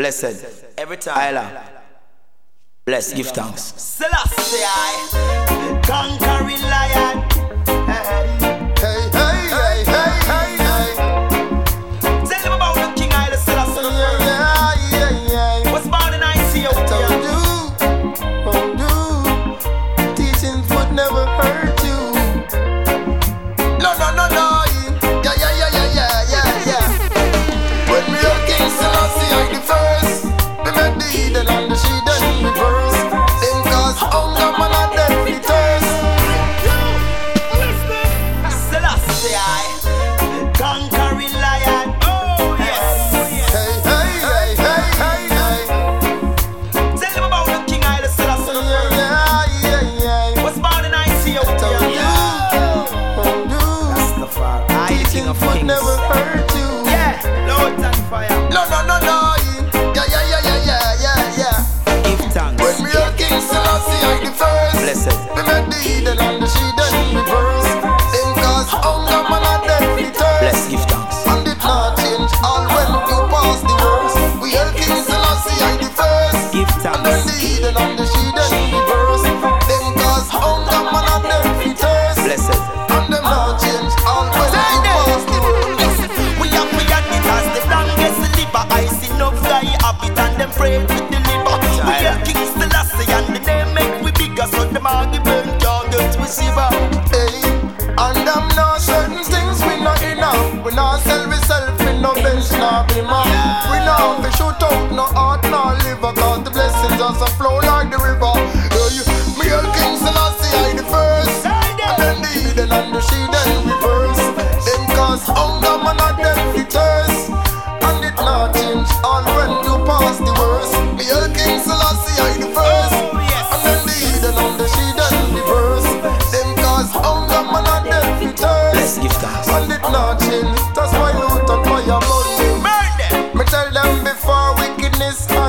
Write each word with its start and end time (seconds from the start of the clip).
Blessed. 0.00 0.64
Every 0.78 0.96
time. 0.96 1.18
Ayla. 1.18 1.62
Bless. 2.86 3.12
Give 3.12 3.26
thanks. 3.26 3.74
Celestia. 3.76 4.72
Conquering 5.82 6.62
lion. 6.62 7.29
happy 102.90 103.02
man. 103.02 103.70
We 103.70 103.78
know 103.84 104.26
if 104.26 104.34
shoot 104.36 104.62
out 104.62 104.92
no 104.92 105.04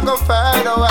go 0.05 0.15
fight 0.17 0.65
a 0.65 0.90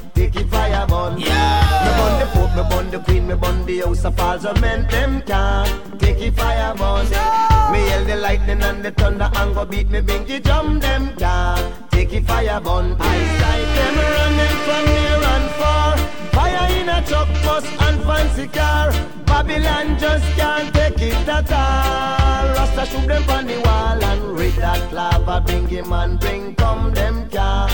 wicked 0.33 0.49
fire 0.49 0.87
burn. 0.87 1.19
Yeah. 1.19 1.83
Me 1.85 1.91
burn 1.99 2.19
the 2.19 2.27
Pope, 2.33 2.55
me 2.55 2.63
burn 2.69 2.91
the 2.91 2.99
Queen, 2.99 3.27
me 3.27 3.35
burn 3.35 3.65
the 3.65 3.79
House 3.79 4.05
of 4.05 4.15
Parliament. 4.15 4.89
Them 4.89 5.21
can't 5.23 5.99
take 5.99 6.19
it 6.19 6.35
fire 6.35 6.73
burn. 6.75 7.07
Yeah. 7.11 7.69
Me 7.71 7.85
yell 7.87 8.05
the 8.05 8.15
lightning 8.15 8.61
and 8.61 8.83
the 8.83 8.91
thunder 8.91 9.29
and 9.35 9.55
go 9.55 9.65
beat 9.65 9.89
me 9.89 10.01
bingy 10.01 10.41
drum. 10.41 10.79
Them 10.79 11.15
can't 11.17 11.91
take 11.91 12.13
it 12.13 12.25
fire 12.25 12.59
burn. 12.61 12.95
I 12.99 13.17
sight 13.39 13.69
them 13.77 13.95
running 14.15 14.57
from 14.65 14.85
near 14.95 15.21
and 15.33 15.49
far. 15.59 15.97
Fire 16.35 16.71
in 16.79 16.89
a 16.89 17.01
truck, 17.07 17.27
bus 17.43 17.65
and 17.81 18.01
fancy 18.03 18.47
car. 18.47 18.91
Babylon 19.25 19.97
just 19.99 20.25
can't 20.37 20.73
take 20.73 21.01
it 21.01 21.27
at 21.27 21.51
all. 21.51 22.47
Rasta 22.55 22.85
shoot 22.85 23.07
them 23.07 23.29
on 23.29 23.47
the 23.47 23.59
wall 23.65 24.03
and 24.03 24.37
read 24.37 24.53
that 24.53 24.93
lava. 24.93 25.41
Bring 25.41 25.67
him 25.67 25.91
and 25.93 26.19
bring 26.19 26.55
come 26.55 26.93
them 26.93 27.29
car 27.29 27.69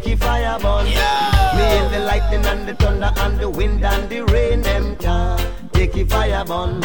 make 0.00 0.12
it 0.12 0.18
fireball. 0.18 0.86
Yeah. 0.86 1.52
Me 1.56 1.62
and 1.62 1.94
the 1.94 2.00
lightning 2.00 2.44
and 2.46 2.68
the 2.68 2.74
thunder 2.74 3.10
and 3.16 3.38
the 3.38 3.48
wind 3.48 3.84
and 3.84 4.08
the 4.08 4.20
rain. 4.32 4.62
Them 4.62 4.96
can't 4.96 5.72
take 5.72 5.96
it 5.96 6.10
fireball. 6.10 6.80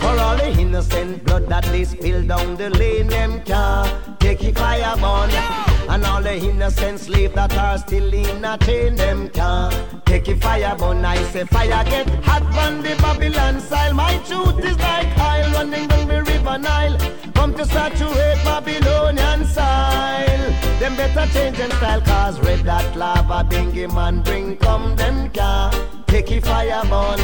For 0.00 0.20
all 0.20 0.36
the 0.36 0.50
innocent 0.58 1.24
blood 1.24 1.48
that 1.48 1.64
they 1.64 1.84
spill 1.84 2.24
down 2.26 2.56
the 2.56 2.70
lane. 2.70 3.08
Them 3.08 3.42
can't 3.42 4.20
take 4.20 4.44
it 4.44 4.56
fireball. 4.58 5.28
Yeah. 5.28 5.71
And 5.88 6.04
all 6.04 6.22
the 6.22 6.34
innocent 6.36 7.00
slaves 7.00 7.34
that 7.34 7.56
are 7.56 7.78
still 7.78 8.12
in 8.12 8.44
a 8.44 8.56
chain, 8.58 8.94
them 8.96 9.28
can 9.28 9.72
take 10.04 10.28
a 10.28 10.36
fire 10.36 10.74
burn. 10.76 11.04
I 11.04 11.22
say 11.32 11.44
fire 11.44 11.84
get 11.84 12.08
hot 12.24 12.42
on 12.56 12.82
the 12.82 12.94
Babylon 12.96 13.60
style. 13.60 13.94
My 13.94 14.16
truth 14.26 14.64
is 14.64 14.78
like 14.78 15.18
I 15.18 15.52
running 15.52 15.88
down 15.88 16.08
the 16.08 16.22
river 16.22 16.58
Nile. 16.58 16.96
Come 17.34 17.54
to 17.54 17.64
saturate 17.66 18.42
Babylonian 18.44 19.44
style. 19.46 20.50
Them 20.78 20.96
better 20.96 21.26
change 21.32 21.58
them 21.58 21.70
style, 21.72 22.00
cause 22.00 22.40
red 22.40 22.60
that 22.60 22.96
lava 22.96 23.48
bingy 23.48 23.92
man 23.92 24.22
bring 24.22 24.56
come 24.56 24.96
them 24.96 25.30
can 25.30 25.72
take 26.06 26.30
a 26.30 26.40
fire 26.40 26.82
burn. 26.84 27.18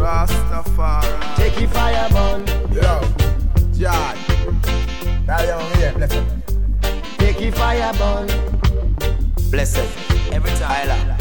Rastafari. 0.00 1.36
Take 1.36 1.60
a 1.60 1.68
fire 1.68 2.08
burn. 2.10 2.46
Yeah, 3.74 4.29
now. 5.30 5.46
Take 7.18 7.40
a 7.40 7.52
fire 7.52 7.92
burn. 7.94 8.26
Blessed. 9.52 9.86
Every 10.32 10.50
time. 10.58 11.16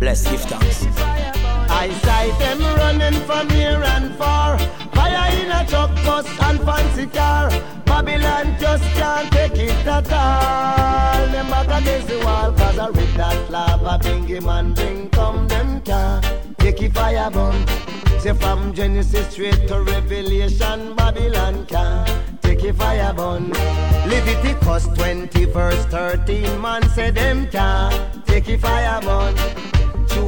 Bless, 0.00 0.28
give 0.28 0.40
thanks. 0.40 0.86
I 1.70 1.90
sight 2.02 2.36
them 2.40 2.58
running 2.78 3.20
from 3.26 3.46
near 3.46 3.80
and 3.80 4.12
far. 4.16 4.58
Fire 4.96 5.32
in 5.38 5.52
a 5.52 5.64
truck, 5.68 5.94
bus 6.04 6.26
and 6.42 6.58
fancy 6.62 7.06
car. 7.06 7.50
Babylon 7.84 8.56
just 8.58 8.82
can't 8.98 9.30
take 9.30 9.56
it 9.56 9.86
at 9.86 10.12
all. 10.12 11.26
Them 11.28 11.48
back 11.48 11.82
against 11.82 12.08
the 12.08 12.18
wall, 12.24 12.50
cause 12.50 12.76
I 12.76 12.88
read 12.88 13.14
that 13.14 13.50
lava 13.52 14.02
bingy 14.02 14.42
man 14.42 14.74
bring 14.74 15.10
come 15.10 15.46
them 15.46 15.80
can 15.82 16.24
take 16.58 16.82
it 16.82 16.92
fire 16.92 17.30
burn. 17.30 17.54
Say 18.18 18.32
from 18.32 18.74
Genesis 18.74 19.28
straight 19.30 19.68
to 19.68 19.80
Revelation, 19.80 20.96
Babylon 20.96 21.66
can 21.66 22.29
take 22.60 22.70
it 22.70 22.76
fire 22.76 23.12
burn. 23.14 23.48
Leviticus 24.08 24.86
20 24.88 25.44
verse 25.46 25.84
13, 25.86 26.60
man 26.60 26.82
say 26.90 27.10
them 27.10 27.46
can 27.48 28.22
take 28.24 28.48
it 28.48 28.60
fire 28.60 29.00
burn. 29.00 29.34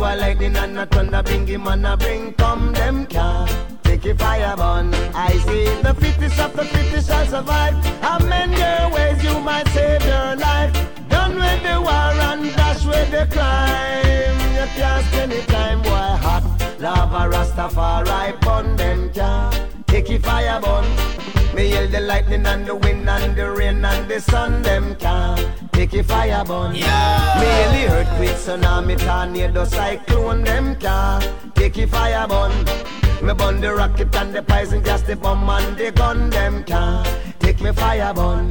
Are 0.03 0.17
lightning 0.17 0.57
and 0.57 0.77
a 0.81 0.87
thunder, 0.87 1.23
bingy 1.23 1.63
man 1.63 1.85
a 1.85 1.97
bring 1.97 2.33
come 2.33 2.73
them 2.73 3.07
can 3.07 3.49
take 3.85 4.05
a 4.07 4.17
fire 4.17 4.57
burn. 4.57 4.93
I 5.15 5.31
see 5.47 5.67
the 5.83 5.95
fittest 5.95 6.41
of 6.41 6.57
the 6.57 6.65
fittest 6.65 7.09
shall 7.09 7.27
survive. 7.27 7.75
Amend 8.03 8.53
your 8.53 8.91
ways, 8.91 9.23
you 9.23 9.39
might 9.39 9.69
save 9.69 10.05
your 10.05 10.35
life. 10.37 10.73
Done 11.09 11.37
with 11.37 11.63
the 11.63 11.81
war 11.81 12.13
and 12.29 12.53
dash 12.57 12.85
with 12.85 13.11
the 13.13 13.29
crime. 13.31 14.39
You 14.57 14.67
can't 14.75 15.07
spend 15.07 15.33
the 15.33 15.43
time, 15.43 15.83
boy, 15.83 16.17
hot. 16.25 16.43
Lava 16.81 17.31
Rastafari 17.33 18.41
burn 18.41 18.75
them 18.77 19.13
can 19.13 19.85
take 19.87 20.11
a 20.11 20.19
fire 20.19 20.61
burn. 20.61 21.42
Me 21.63 21.71
yell 21.71 21.87
the 21.87 22.01
lightning 22.01 22.45
and 22.45 22.67
the 22.67 22.75
wind 22.75 23.09
and 23.09 23.37
the 23.37 23.49
rain 23.49 23.85
and 23.85 24.11
the 24.11 24.21
sun 24.21 24.63
them 24.63 24.97
can 24.97 25.39
take 25.71 25.95
a 25.95 26.03
fire 26.03 26.45
burn. 26.45 26.75
Yeah. 26.75 27.39
Me 27.39 27.47
yell 27.47 27.73
the 27.73 27.95
earthquake, 27.95 28.37
tsunami, 28.37 28.99
tornado, 28.99 29.65
cyclone 29.65 30.43
them 30.43 30.75
can 30.75 31.23
take 31.55 31.79
a 31.79 31.87
fire 31.87 32.27
burn. 32.27 32.51
Me 33.25 33.33
burn 33.33 33.61
the 33.61 33.73
rocket 33.73 34.13
and 34.17 34.35
the 34.35 34.43
poison 34.43 34.83
gas, 34.83 35.03
the 35.03 35.15
bomb 35.15 35.49
and 35.49 35.77
the 35.77 35.93
gun 35.93 36.31
them 36.31 36.65
can 36.65 37.07
take 37.39 37.61
me 37.61 37.71
fire 37.71 38.13
burn. 38.13 38.51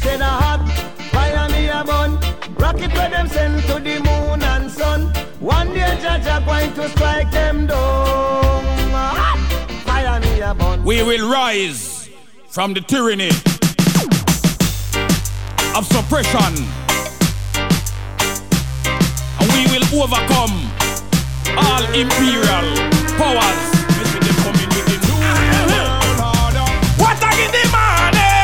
Say 0.00 0.16
the 0.16 0.24
hot 0.24 0.66
fire 1.12 1.46
me 1.50 1.68
a 1.68 1.84
burn. 1.84 2.12
Rocket 2.56 2.90
where 2.94 3.10
them 3.10 3.28
send 3.28 3.62
to 3.64 3.74
the 3.74 4.00
moon 4.00 4.42
and 4.42 4.70
sun. 4.70 5.12
One 5.40 5.74
day 5.74 5.98
Jah 6.00 6.18
Jah 6.24 6.42
going 6.46 6.72
to 6.72 6.88
strike 6.88 7.30
them 7.32 7.66
down. 7.66 8.64
Hot 8.94 9.38
fire 9.84 10.18
me 10.20 10.40
a 10.40 10.54
burn. 10.54 10.82
We 10.84 11.02
will 11.02 11.30
rise 11.30 11.99
from 12.50 12.74
the 12.74 12.80
tyranny 12.80 13.28
of 15.76 15.86
suppression. 15.86 16.52
And 19.38 19.46
we 19.54 19.62
will 19.70 19.86
overcome 20.02 20.58
all 21.56 21.84
imperial 21.94 22.66
powers. 23.16 23.70
What 26.98 27.20
give 27.20 27.52
the 27.52 27.64
money? 27.70 28.34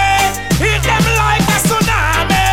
Hit 0.62 0.82
them 0.82 1.04
like 1.18 1.42
a 1.42 1.58
tsunami. 1.66 2.46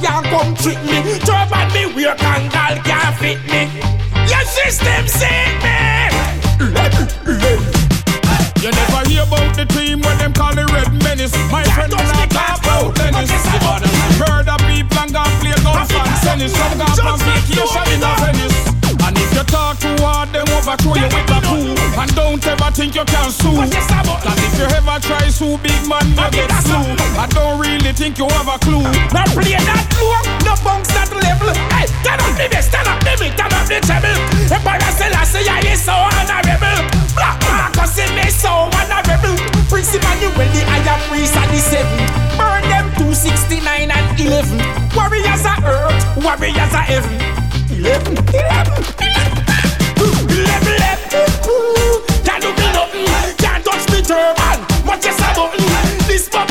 Can't 0.00 0.26
come 0.26 0.54
trick 0.56 0.80
me. 0.88 1.18
Turban 1.20 1.68
me 1.72 1.86
wear 1.94 2.14
kangal 2.16 2.76
can't 2.84 3.16
fit 3.20 3.40
me. 3.52 3.68
Your 4.28 4.44
system 4.44 5.06
sick 5.06 5.54
me. 5.62 5.76
You 8.60 8.70
never 8.70 9.08
hear 9.08 9.22
about 9.24 9.56
the 9.56 9.64
team 9.68 10.00
when 10.00 10.18
them 10.18 10.32
call 10.32 10.54
the 10.54 10.64
Red 10.66 10.92
Menace. 11.04 11.32
My 11.50 11.64
friend, 11.72 11.92
when 11.92 12.06
I 12.06 12.26
talk 12.28 12.60
about 12.60 12.96
tennis. 12.96 13.30
Murder 14.20 14.56
people 14.68 15.00
and 15.00 15.12
gone 15.12 15.32
play 15.40 15.56
golf 15.64 15.88
and 15.88 16.16
tennis. 16.20 16.52
Some 16.52 16.76
gone 16.76 17.00
on 17.00 17.18
vacation 17.24 17.86
in 17.92 18.04
a 18.04 18.12
Venice. 18.20 18.58
And 19.00 19.16
if 19.16 19.32
you 19.32 19.44
talk 19.48 19.80
too 19.80 19.96
hard, 20.04 20.28
them 20.32 20.48
overthrow 20.52 20.94
you 20.96 21.08
with 21.08 21.36
a 21.36 21.40
coup. 21.40 21.72
And 22.00 22.14
don't 22.14 22.46
ever 22.46 22.70
think 22.72 22.94
you 22.94 23.04
can 23.04 23.30
sue. 23.32 23.56
Cause 23.56 24.40
if 24.44 24.58
you 24.60 24.68
ever 24.68 24.98
try 25.00 25.28
sue, 25.28 25.56
big 25.64 25.88
man, 25.88 26.04
you 26.12 26.30
get 26.30 26.59
think 28.00 28.16
you 28.16 28.24
have 28.32 28.48
a 28.48 28.56
clue. 28.64 28.80
Now 29.12 29.28
play 29.36 29.60
that 29.60 29.84
low, 30.00 30.24
no 30.48 30.56
bunks 30.64 30.88
that 30.96 31.12
level. 31.12 31.52
Hey, 31.68 31.84
turn 32.00 32.16
up 32.16 32.32
the 32.32 32.48
bass, 32.48 32.72
turn 32.72 32.88
up 32.88 32.96
the 33.04 33.12
beat, 33.20 33.36
turn 33.36 33.52
up 33.52 33.68
the 33.68 33.76
treble. 33.84 34.16
Emperor 34.48 34.92
Selassie, 34.96 35.44
I 35.44 35.60
is 35.68 35.84
so 35.84 35.92
honorable. 35.92 36.80
Black 37.12 37.36
Marcus, 37.44 38.00
in 38.00 38.08
me 38.16 38.32
so 38.32 38.72
honorable. 38.72 39.36
Prince 39.68 39.92
Emmanuel, 39.92 40.32
the 40.32 40.64
higher 40.64 40.96
priest 41.12 41.36
and 41.36 41.52
the 41.52 41.60
seven. 41.60 42.00
Burn 42.40 42.64
them 42.72 42.88
269 42.96 43.92
and 43.92 44.08
11. 44.16 44.48
Warriors 44.96 45.44
of 45.44 45.60
earth, 45.60 46.00
warriors 46.24 46.72
of 46.72 46.80
heaven. 46.88 47.12
11, 47.68 48.16
11, 48.16 48.80
11. 48.96 49.44
11, 50.00 50.72
11. 50.72 52.24
Can't 52.24 52.40
do 52.40 52.48
me 52.48 52.66
nothing, 52.72 53.12
can't 53.36 53.60
touch 53.60 53.84
me 53.92 54.00
turban. 54.00 54.56
Much 54.88 55.04
as 55.04 55.20
a 55.20 55.28
button, 55.36 55.68
this 56.08 56.32
bubble 56.32 56.49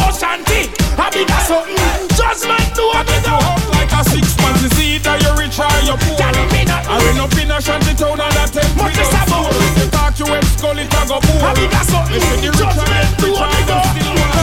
something. 1.49 1.81
Judgment 2.13 2.67
do 2.77 2.85
a 2.93 3.01
bit 3.01 3.25
of 3.25 3.41
like 3.73 3.89
a 3.89 4.01
six 4.05 4.37
months. 4.37 4.61
It's 4.69 4.77
either 4.77 5.17
you're 5.25 5.33
rich 5.33 5.57
or 5.57 5.65
you're 5.81 5.97
poor. 5.97 6.29
Do 6.29 6.45
me 6.53 6.61
nothing. 6.69 6.93
I 6.93 7.01
run 7.01 7.17
up 7.25 7.33
in 7.33 7.49
a 7.49 7.57
shanty 7.57 7.93
town 7.97 8.21
and 8.21 8.37
I 8.37 8.45
take 8.45 8.69
a 8.69 8.77
button. 8.77 9.49
If 9.57 9.73
you 9.81 9.87
talk 9.89 10.13
you 10.21 10.29
head 10.29 10.45
skull, 10.45 10.77
it 10.77 10.93
a 10.93 11.01
go 11.09 11.17
boom. 11.17 11.41
I 11.41 11.49
be 11.57 11.65
got 11.65 11.85
something. 11.89 12.21
If 12.21 12.45
you 12.45 12.53
the 12.53 12.61
rich 12.61 12.77
and 12.77 12.93
head 12.93 13.09
rich 13.17 13.33
and 13.33 13.65
them 13.65 13.81
still 13.81 14.13
want. 14.13 14.37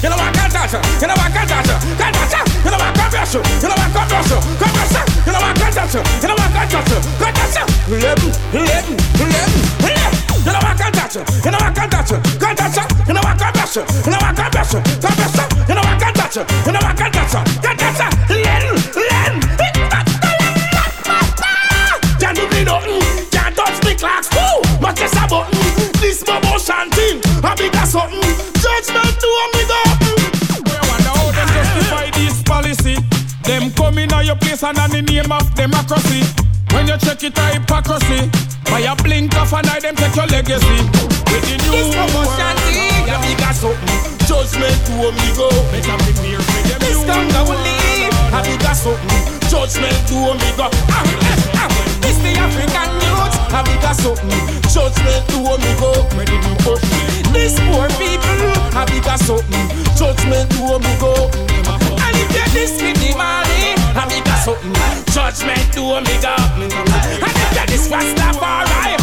You 0.00 0.08
know 0.08 0.20
I 0.20 0.28
can't 0.32 0.52
touch 0.52 0.72
her. 0.76 0.82
You 1.00 1.08
know 1.08 1.16
I 1.16 1.28
can't 1.32 1.48
touch 1.48 1.68
her. 1.72 1.78
Can't 1.96 2.12
touch 2.12 2.34
her. 2.36 2.44
You 2.64 2.70
know 2.72 2.80
I 2.80 2.90
can't 2.92 3.10
brush 3.12 3.32
her. 3.32 3.40
You 3.40 3.68
know 3.68 3.76
I 3.80 3.88
can't 3.88 4.08
brush 4.08 4.30
her. 4.32 4.40
Can't 4.60 4.72
brush 4.76 4.94
her. 4.96 5.04
You 5.24 5.32
know 5.32 5.40
I 5.40 5.52
can't 5.56 5.72
touch 5.72 5.94
her. 5.96 6.02
You 6.20 6.28
know 6.28 6.36
I 6.36 6.48
can't 6.52 6.68
touch 6.68 6.92
her. 6.92 7.00
Can't 7.20 7.36
touch 7.36 7.56
her. 7.56 7.64
You 10.40 10.52
know 10.52 10.60
I 10.60 10.72
can't 10.76 10.94
touch 10.96 11.16
her. 11.16 11.24
You 11.44 11.50
know 11.52 11.60
I 11.60 11.70
can't 11.72 11.90
touch 11.92 12.10
her. 12.12 12.18
Can't 12.40 12.56
touch 12.60 12.76
her. 12.76 12.86
You 13.08 13.12
know 13.16 13.24
I 13.24 13.32
can't 13.40 13.52
brush 13.56 13.76
her. 13.76 13.84
You 13.88 14.10
know 14.12 14.20
I 14.20 14.32
can't 14.36 14.52
brush 14.52 14.72
her. 14.72 14.80
Can't 15.00 15.16
brush 15.16 15.36
her. 15.36 15.39
You 16.36 16.70
know 16.70 16.78
I 16.78 16.94
can't. 16.94 17.10
You 22.20 22.34
do 22.36 22.46
me 22.54 22.62
nothing. 22.62 23.02
Can't 23.32 23.56
touch 23.56 23.84
me 23.84 23.94
clocks. 23.96 24.28
Much 24.80 25.00
as 25.00 25.12
a 25.14 25.26
button. 25.26 25.58
This 26.00 26.22
bubble 26.22 26.58
shanty. 26.58 27.18
I 27.42 27.54
be 27.58 27.68
them 33.50 33.98
in 33.98 34.08
your 34.24 34.36
place 34.36 34.62
and 34.62 34.78
in 34.78 35.04
the 35.04 35.12
name 35.12 35.32
of 35.32 35.52
democracy. 35.56 36.22
When 36.70 36.86
you 36.86 36.96
check 36.98 37.24
it, 37.24 37.36
a 37.36 37.58
hypocrisy. 37.58 38.30
By 38.70 38.86
a 38.86 38.94
blink 39.02 39.34
of 39.34 39.52
an 39.52 39.66
eye, 39.66 39.80
them 39.80 39.96
take 39.96 40.14
your 40.14 40.26
legacy. 40.26 40.86
With 41.26 41.42
the 41.42 41.58
new 41.66 41.90
shanty. 42.38 42.86
Got 43.34 43.54
something. 43.54 44.20
Judgment 44.30 44.78
to 44.86 45.10
me 45.10 45.28
go. 45.34 45.50
Better 45.74 45.98
prepare 45.98 46.14
for 46.14 46.19
something. 48.80 49.20
Judgment 49.52 49.92
to 50.08 50.16
Omega, 50.32 50.72
ah, 50.72 51.04
ah, 51.20 51.68
ah. 51.68 51.68
This 52.00 52.16
the 52.24 52.32
African 52.40 52.88
roots, 53.12 53.36
a 53.52 53.60
got 53.84 53.96
something. 53.96 54.40
Judgment 54.72 55.22
do 55.28 55.44
me 55.60 55.72
go. 55.76 55.92
Where 56.16 56.24
did 56.24 56.40
you 56.40 56.54
put? 56.64 56.80
This 57.36 57.60
poor 57.68 57.92
people, 58.00 58.40
a 58.72 58.82
got 59.04 59.20
something. 59.20 59.66
Judgment 60.00 60.48
to 60.56 60.80
Omega. 60.80 61.12
And 62.00 62.16
if 62.16 62.32
you 62.32 62.46
this 62.56 62.72
with 62.80 62.96
the 63.04 63.12
money, 63.20 63.76
a 63.92 64.04
got 64.24 64.40
something. 64.48 64.72
Judgment 65.12 65.64
to 65.76 66.00
Omega. 66.00 66.34
And 66.56 66.72
if 66.72 67.52
you 67.52 67.66
this 67.68 67.90
right. 68.64 68.99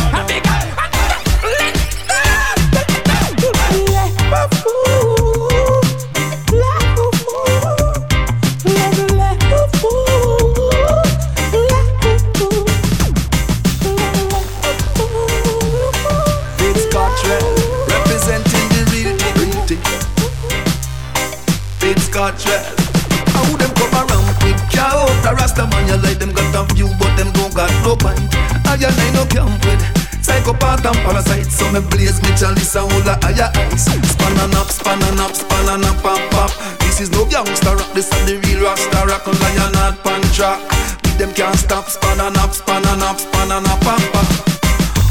Them 26.28 26.52
got 26.52 26.72
a 26.72 26.74
view, 26.74 26.90
but 27.00 27.16
them 27.16 27.32
don't 27.34 27.54
got 27.54 27.72
no 27.84 27.96
point. 27.96 28.20
I 28.68 28.76
and 28.76 29.00
I 29.00 29.10
no 29.14 29.26
camp 29.28 29.64
with 29.64 29.82
psychopath 30.24 30.86
and 30.86 30.98
parasite. 31.06 31.52
So 31.52 31.70
me 31.72 31.80
blaze 31.92 32.22
me 32.24 32.32
chalice 32.36 32.76
and 32.76 32.92
hold 32.92 33.08
a 33.08 33.16
higher 33.24 33.52
ice. 33.72 33.88
Span 33.88 34.38
and 34.40 34.56
up, 34.56 34.68
span 34.68 35.02
and 35.04 35.20
up, 35.20 35.34
span 35.36 35.68
and 35.70 35.86
up, 35.86 35.98
pop, 36.04 36.20
pop. 36.32 36.52
This 36.80 37.02
is 37.02 37.12
no 37.12 37.28
youngster 37.28 37.76
rock, 37.76 37.94
this 37.94 38.12
is 38.12 38.22
the 38.26 38.40
real 38.48 38.64
Rasta 38.64 39.06
rock. 39.08 39.28
Lion 39.28 39.72
not 39.74 40.04
pan 40.04 40.22
track. 40.34 40.60
With 41.04 41.18
them 41.18 41.34
can't 41.34 41.58
stop, 41.58 41.88
span 41.88 42.20
and 42.20 42.38
up, 42.38 42.54
span 42.54 42.84
and 42.86 43.04
up, 43.04 43.20
span 43.20 43.52
and 43.52 43.68
up, 43.68 43.80
pop, 43.82 44.02
pop. 44.12 44.28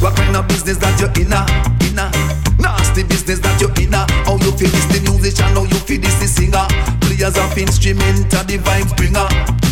What 0.03 0.17
kind 0.17 0.37
of 0.37 0.47
business 0.49 0.77
that 0.79 1.01
you 1.01 1.09
inna, 1.17 1.49
inna? 1.89 2.13
Nasty 2.61 3.05
business 3.05 3.41
that 3.41 3.61
you 3.61 3.73
inna. 3.81 4.05
How 4.29 4.37
you 4.37 4.53
feel 4.53 4.69
this 4.69 4.87
the 4.93 5.01
musician, 5.01 5.57
how 5.57 5.65
you 5.65 5.81
feel 5.81 6.01
this 6.01 6.21
the 6.21 6.29
singer? 6.29 6.67
Players 7.01 7.39
of 7.39 7.57
instrumental, 7.57 8.45
the 8.45 8.59
vibes 8.59 8.93
bringer. 8.97 9.66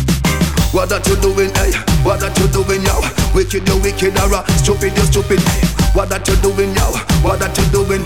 What 0.75 0.91
that 0.91 1.07
you 1.07 1.15
doing, 1.23 1.55
hey? 1.55 1.71
What 2.03 2.19
that 2.19 2.35
you 2.35 2.51
doing, 2.51 2.83
yo? 2.83 2.99
Wicked, 3.31 3.63
you 3.63 3.79
wicked, 3.79 4.11
or 4.19 4.43
stupid, 4.59 4.91
you 4.91 5.07
stupid. 5.07 5.39
What 5.95 6.11
that 6.11 6.27
you 6.27 6.35
doing, 6.43 6.75
yo? 6.75 6.91
What 7.23 7.39
that 7.39 7.55
you 7.55 7.63
doing? 7.71 8.03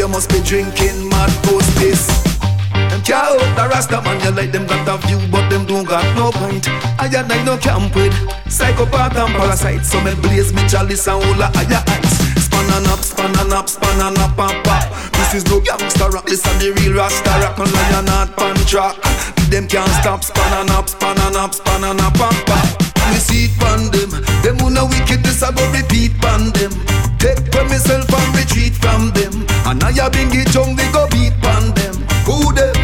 You 0.00 0.08
must 0.08 0.32
be 0.32 0.40
drinking 0.40 1.12
mad 1.12 1.28
post. 1.44 1.68
Them 1.76 3.04
can't 3.04 3.36
the 3.52 3.68
Rasta 3.68 4.00
man, 4.00 4.16
you 4.24 4.32
like 4.32 4.48
them 4.48 4.64
got 4.64 4.88
a 4.88 4.96
view, 5.04 5.20
but 5.28 5.44
them 5.52 5.68
don't 5.68 5.84
got 5.84 6.08
no 6.16 6.32
point. 6.32 6.64
I 6.96 7.12
and 7.12 7.28
I 7.28 7.36
no 7.44 7.60
camp 7.60 7.92
with 7.92 8.16
psychopath 8.48 9.12
and 9.12 9.36
parasite. 9.36 9.84
So 9.84 10.00
me 10.00 10.16
blaze 10.16 10.56
me 10.56 10.64
chalice 10.72 11.04
and 11.12 11.20
hold 11.20 11.36
a 11.36 11.52
higher 11.52 11.84
heights. 11.84 12.16
Span 12.40 12.64
and 12.80 12.88
up, 12.88 13.04
span 13.04 13.36
and 13.44 13.52
up, 13.52 13.68
span 13.68 14.00
and 14.00 14.16
up 14.24 14.32
and 14.40 14.56
pop. 14.64 14.88
This 15.20 15.36
is 15.36 15.44
no 15.52 15.60
gangster 15.60 16.08
rock, 16.08 16.24
this 16.24 16.40
is 16.40 16.56
the 16.64 16.72
real 16.80 16.96
Rasta 16.96 17.28
rock. 17.44 17.60
And 17.60 17.68
lion 17.68 18.08
not 18.08 18.32
pan 18.40 18.56
track. 18.64 19.35
Them 19.50 19.68
can't 19.68 19.90
stop, 20.02 20.24
span 20.24 20.52
and 20.60 20.70
up, 20.70 20.88
span 20.88 21.16
and 21.18 21.36
up, 21.36 21.54
span 21.54 21.84
and 21.84 22.00
up 22.00 22.18
and 22.18 22.46
pop. 22.46 22.66
We 23.10 23.18
see 23.22 23.44
it 23.46 23.54
pan 23.58 23.90
them. 23.94 24.10
Them 24.42 24.58
who 24.58 24.70
know 24.70 24.86
wickedness 24.86 25.42
I 25.42 25.54
go 25.54 25.62
repeat 25.70 26.18
pan 26.18 26.50
them. 26.50 26.74
Take 27.18 27.38
from 27.54 27.68
myself 27.68 28.10
and 28.10 28.30
retreat 28.34 28.74
from 28.74 29.14
them. 29.14 29.46
And 29.64 29.82
I 29.84 29.92
have 30.02 30.12
been 30.12 30.28
get 30.30 30.48
jump, 30.50 30.76
we 30.76 30.84
go 30.90 31.06
beat 31.14 31.32
pan 31.40 31.70
them. 31.78 31.94
Who 32.26 32.52
them? 32.58 32.74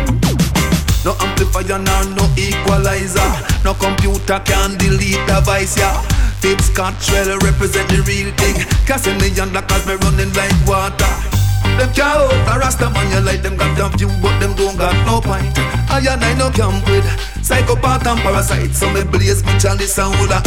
No 1.04 1.18
amplifier 1.18 1.82
nor 1.82 2.04
no 2.14 2.24
equalizer. 2.38 3.30
No 3.64 3.74
computer 3.74 4.38
can 4.46 4.78
delete 4.78 5.18
the 5.26 5.42
voice, 5.42 5.76
yeah. 5.76 6.00
Fitz 6.38 6.70
Cottrell 6.70 7.38
represent 7.42 7.88
the 7.90 8.02
real 8.06 8.30
thing. 8.38 8.54
Casting 8.86 9.18
me 9.18 9.34
under 9.40 9.62
cause 9.62 9.86
me 9.86 9.94
running 9.94 10.32
like 10.34 10.54
water. 10.66 11.41
Them 11.78 11.90
hold 11.94 12.32
a 12.48 12.58
Rasta 12.58 12.90
man, 12.90 13.10
you 13.10 13.20
like 13.20 13.42
them 13.42 13.56
got 13.56 13.78
a 13.78 13.96
view, 13.96 14.08
but 14.20 14.38
them 14.38 14.54
don't 14.54 14.76
got 14.76 14.94
no 15.06 15.20
point. 15.20 15.56
I 15.90 15.98
and 15.98 16.22
I 16.24 16.34
no 16.34 16.50
camp 16.50 16.86
with 16.86 17.06
psychopath 17.42 18.06
and 18.06 18.20
parasite. 18.20 18.74
So 18.74 18.90
me 18.92 19.04
blaze 19.04 19.44
me 19.44 19.58
chalice 19.58 19.98
and 19.98 20.14
hold 20.14 20.30
a. 20.30 20.40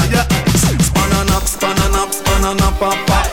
Span 0.56 1.12
and 1.22 1.32
up, 1.32 1.44
span 1.44 1.78
and 1.78 1.96
up, 1.96 2.14
span 2.14 2.46
and 2.46 2.62
up, 2.62 2.80
pop, 2.80 2.98
pop. 3.08 3.28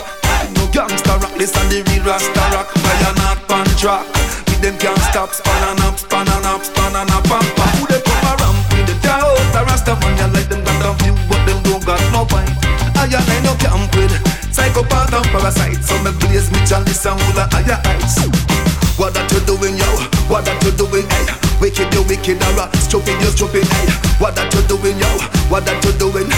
No 0.57 0.67
gangster 0.73 1.17
rock, 1.19 1.35
this 1.39 1.55
and 1.57 1.71
the 1.71 1.83
real 1.91 2.05
Rasta 2.05 2.43
rock. 2.53 2.69
Fire 2.83 3.15
not 3.17 3.39
pan 3.49 3.67
track. 3.77 4.07
With 4.47 4.61
them 4.61 4.77
can't 4.79 4.99
stop, 5.11 5.31
span 5.33 5.63
and 5.71 5.81
up, 5.87 5.99
span 5.99 6.29
and 6.29 6.47
up, 6.47 6.65
span 6.65 6.97
and 6.97 7.11
up, 7.11 7.25
pop, 7.25 7.45
pop. 7.57 7.71
Who 7.79 7.87
they 7.87 8.01
come 8.03 8.25
around 8.35 8.59
with 8.73 8.87
the 8.89 8.97
doubt? 9.03 9.37
The 9.55 9.61
Rasta 9.67 9.95
man, 10.01 10.17
you 10.19 10.29
like 10.35 10.49
them 10.49 10.65
got 10.65 10.83
a 10.85 10.91
view, 11.03 11.15
but 11.29 11.45
them 11.47 11.63
don't 11.63 11.85
got 11.85 12.01
no 12.13 12.25
point. 12.25 12.51
I 12.97 13.07
and 13.07 13.31
I 13.31 13.39
no 13.43 13.55
camp 13.57 13.95
with 13.97 14.32
psychopath 14.53 15.13
and 15.13 15.27
parasite. 15.33 15.83
So 15.83 15.97
me 16.05 16.13
blaze 16.21 16.53
me 16.53 16.61
chalice 16.69 17.05
and 17.07 17.19
hold 17.21 17.39
a 17.41 17.49
higher 17.51 17.81
heights. 17.83 18.21
What 19.01 19.15
that 19.15 19.27
you 19.33 19.41
doing, 19.49 19.81
yo? 19.81 19.89
What 20.29 20.45
that 20.45 20.61
you 20.63 20.71
doing, 20.77 21.09
hey? 21.09 21.27
Wicked, 21.59 21.89
you 21.97 22.05
wicked, 22.05 22.39
or 22.45 22.69
stupid, 22.77 23.17
you 23.25 23.33
stupid, 23.33 23.65
hey? 23.65 23.89
What 24.21 24.37
that 24.37 24.53
you 24.53 24.63
doing, 24.69 25.01
yo? 25.01 25.11
What 25.49 25.65
that 25.65 25.81
you 25.83 25.93
doing? 25.97 26.29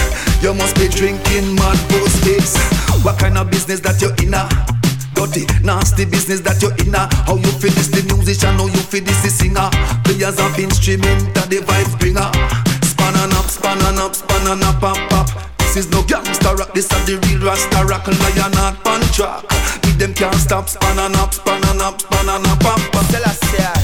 You 0.40 0.54
must 0.54 0.78
be 0.78 0.86
drinking 0.88 1.56
mad 1.58 1.76
booze 1.90 2.14
sticks. 2.22 2.54
What 3.02 3.18
kind 3.18 3.36
of 3.36 3.50
business 3.50 3.80
that 3.80 4.00
you 4.00 4.14
inna? 4.22 4.46
Ah? 4.48 4.70
Dirty, 5.14 5.46
nasty 5.62 6.04
business 6.04 6.40
that 6.46 6.62
you 6.62 6.70
inna. 6.86 7.10
Ah? 7.10 7.24
How 7.26 7.36
you 7.36 7.52
feel 7.58 7.74
this 7.74 7.88
the 7.90 8.06
musician? 8.14 8.54
How 8.54 8.66
you 8.70 8.82
feel 8.86 9.02
this 9.02 9.20
the 9.20 9.30
singer? 9.30 9.68
Players 10.06 10.38
of 10.38 10.56
instrumental, 10.56 11.46
the 11.50 11.58
vibes 11.58 11.98
bringer. 11.98 12.30
Ah? 12.32 12.62
Span 12.86 13.14
and 13.18 13.34
up, 13.34 13.50
span 13.50 13.78
and 13.82 13.98
up, 13.98 14.14
span 14.14 14.46
and 14.46 14.62
up, 14.62 14.80
pop, 14.80 14.96
pop. 15.10 15.53
Is 15.76 15.90
no 15.90 16.04
gangster 16.04 16.54
rock, 16.54 16.72
this 16.72 16.86
is 16.86 17.04
the 17.04 17.18
real 17.26 17.42
Rasta 17.46 17.84
rock 17.84 18.06
Lion 18.06 18.52
not 18.52 18.78
pan 18.84 19.00
track 19.10 19.42
With 19.82 19.98
them 19.98 20.14
can't 20.14 20.36
stop, 20.36 20.68
span 20.68 21.00
and 21.00 21.16
up, 21.16 21.34
span 21.34 21.64
and 21.66 21.82
up, 21.82 22.00
span 22.00 22.28
and 22.28 22.46
up, 22.46 22.60
pop, 22.60 22.78
pop 22.92 23.04
Celestia. 23.10 23.74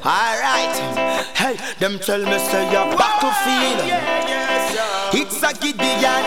Alright. 0.00 0.72
Hey, 1.36 1.56
them 1.78 1.98
tell 1.98 2.24
me 2.24 2.38
say 2.38 2.64
you're 2.72 2.88
battlefield. 2.96 3.84
It's 5.12 5.42
a 5.42 5.52
Gideon. 5.60 6.24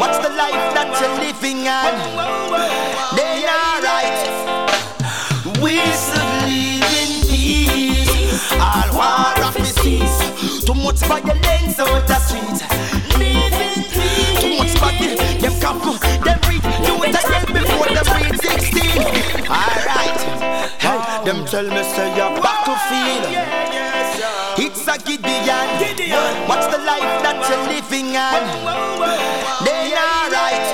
What's 0.00 0.16
the 0.24 0.32
life 0.32 0.64
that 0.72 0.96
you're 0.96 1.12
living 1.20 1.68
on? 1.68 1.92
They 3.20 3.44
alright. 3.44 4.16
We 5.60 5.76
should 5.92 6.32
live 6.48 6.88
in 7.04 7.20
peace. 7.28 8.48
All 8.56 8.96
war 8.96 9.36
of 9.44 9.60
seas. 9.76 10.64
Too 10.64 10.72
much 10.72 11.00
violence 11.04 11.78
out 11.78 12.06
the 12.08 12.18
streets. 12.20 12.95
Body. 15.66 15.98
Them 16.22 16.38
read. 16.48 16.62
Do 16.86 16.94
it 17.02 17.16
again 17.16 17.46
before 17.52 17.90
them 17.90 18.06
read 18.14 18.34
16. 18.40 19.02
Alright. 19.50 20.20
Hey, 20.78 20.98
them 21.24 21.44
tell 21.46 21.66
me 21.66 21.82
say 21.82 22.08
you're 22.16 22.34
battlefield. 22.40 23.26
It's 24.58 24.86
a 24.88 24.98
Gideon. 24.98 25.68
What's 26.48 26.66
the 26.68 26.78
life 26.78 27.22
that 27.24 27.38
you're 27.48 27.66
living 27.68 28.16
on? 28.16 28.42
They 29.64 29.94
alright. 29.94 30.66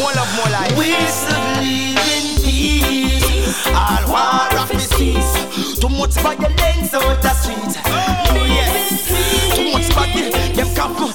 More 0.00 0.12
love, 0.12 0.32
more 0.36 0.50
life. 0.50 0.76
We 0.78 0.92
should 1.20 1.46
live 1.60 2.00
in 2.16 2.26
peace. 2.42 3.66
All 3.68 4.04
war 4.08 4.48
of 4.60 4.68
the 4.68 4.80
seas. 4.96 5.78
Too 5.78 5.88
much 5.88 6.14
violence 6.14 6.94
out 6.94 7.22
the 7.22 7.30
streets. 7.34 7.76
Oh, 7.86 8.44
yes. 8.46 9.56
Too 9.56 9.70
much 9.72 9.88
body. 9.94 10.30
Them 10.56 10.74
couple, 10.74 11.12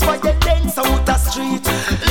Too 0.00 0.06
much 0.06 0.20
violence 0.20 0.78
out 0.78 1.06
the 1.06 1.16
street. 1.18 1.64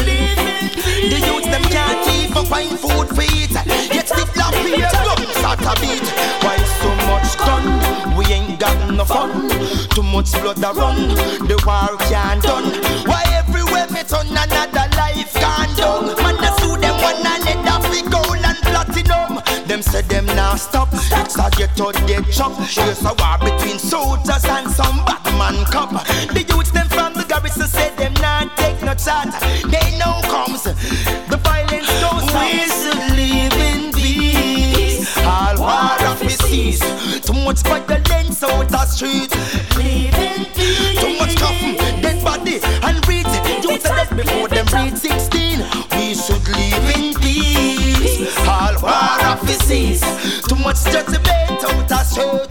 Peace. 0.06 1.10
The 1.10 1.18
youths 1.26 1.48
them 1.48 1.64
can't 1.74 2.08
even 2.14 2.46
find 2.46 2.80
food 2.80 3.10
for 3.10 3.24
eat. 3.24 3.52
Yet 3.94 4.08
still 4.08 4.28
love 4.36 4.54
me 4.64 4.78
guns 4.78 5.30
start 5.38 5.62
a 5.62 5.74
beat. 5.82 6.06
Why 6.44 6.58
so 6.82 6.90
much 7.10 7.38
gun? 7.38 8.18
We 8.18 8.26
ain't 8.26 8.60
got 8.60 8.78
no 8.94 9.06
fun. 9.06 9.50
Too 9.90 10.04
much 10.04 10.32
blood 10.34 10.64
a 10.64 10.74
run. 10.74 11.10
The 11.48 11.62
war 11.66 11.98
can't 12.10 12.44
done. 12.44 12.74
Why 13.06 13.24
everywhere 13.34 13.88
me 13.90 14.04
turn 14.04 14.28
another 14.28 14.88
life 14.96 15.34
gone 15.34 15.76
down? 15.76 16.06
Man, 16.22 16.38
I 16.38 16.56
sue 16.60 16.78
them 16.78 16.96
one 17.02 17.20
another 17.22 17.49
say 19.90 20.02
them 20.04 20.26
now 20.28 20.56
stop. 20.56 20.90
So 20.94 21.50
get 21.58 21.80
out 21.82 21.96
they 22.08 22.22
chop. 22.32 22.54
Here's 22.62 23.02
a 23.04 23.14
war 23.20 23.38
between 23.40 23.80
soldiers 23.80 24.46
and 24.46 24.70
some 24.70 25.04
Batman 25.06 25.66
cop. 25.66 25.92
The 26.34 26.46
youths 26.48 26.72
them 26.72 26.88
from 26.88 27.14
the 27.14 27.26
garrison 27.28 27.68
say 27.68 27.94
them 27.96 28.14
not 28.22 28.56
take 28.58 28.82
no 28.82 28.94
chat. 28.94 29.30
They 29.74 29.98
know 29.98 30.22
comes 30.30 30.64
the 30.64 31.40
violence 31.44 31.90
don't 32.02 32.22
stop. 32.30 32.44
We 32.44 32.60
should 32.80 33.02
live 33.18 33.58
in 33.70 33.92
peace. 33.94 35.18
All 35.18 35.58
war 35.58 35.98
of 36.12 36.20
the 36.20 36.30
seas. 36.30 36.80
Too 37.22 37.34
much 37.34 37.62
violence 37.64 38.44
out 38.44 38.70
the 38.70 38.86
street. 38.86 39.32
Live 39.78 40.18
in 40.28 40.46
peace. 40.56 41.00
Too 41.02 41.18
much 41.18 41.36
coffin, 41.38 41.76
dead 42.02 42.24
body 42.24 42.60
and 42.84 43.08
read. 43.08 43.26
Youths 43.64 43.86
are 43.86 44.06
dead 44.06 44.18
before 44.18 44.48
them 44.48 44.66
read 44.74 44.98
16. 44.98 45.09
Of 49.50 49.62
seas. 49.64 50.02
Too 50.48 50.56
much 50.56 50.84
judgment 50.86 51.28
out 51.28 51.88
the 51.88 52.04
street. 52.04 52.50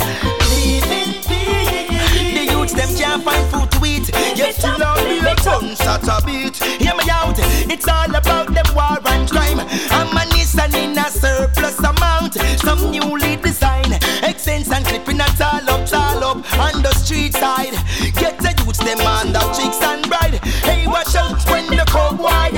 Live 0.51 0.91
in 0.91 1.11
peace. 1.23 2.35
The 2.35 2.45
youths 2.53 2.75
them 2.75 2.91
can't 2.97 3.23
find 3.23 3.45
food 3.51 3.71
to 3.73 3.87
eat. 3.87 4.11
Yet 4.37 4.55
still 4.55 4.79
love 4.79 5.05
me 5.05 5.21
like 5.21 5.43
gunshot 5.45 6.07
a 6.09 6.25
beat. 6.27 6.57
Hear 6.83 6.95
me 6.95 7.05
out, 7.11 7.39
it's 7.71 7.89
all 7.89 8.15
about 8.15 8.53
them 8.53 8.67
war 8.75 8.99
and 9.07 9.31
crime. 9.31 9.61
Ammunition 9.91 10.75
in 10.75 10.99
a 10.99 11.11
surplus 11.11 11.79
amount. 11.79 12.35
Some 12.61 12.91
newly 12.91 13.37
designed, 13.37 13.95
exchange 14.23 14.69
and 14.69 14.85
clipping 14.85 15.21
a 15.21 15.29
tall 15.39 15.69
up, 15.71 15.87
tall 15.87 16.25
up 16.25 16.39
on 16.59 16.83
the 16.83 16.93
street 16.95 17.35
side. 17.35 17.75
Get 18.15 18.39
the 18.39 18.55
youths 18.65 18.79
them 18.79 19.01
on 19.01 19.33
the 19.33 19.43
chicks 19.57 19.81
and 19.83 20.07
bride. 20.09 20.43
Hey, 20.67 20.87
watch 20.87 21.15
out 21.15 21.39
when 21.51 21.67
the 21.67 21.85
cowboy 21.87 22.51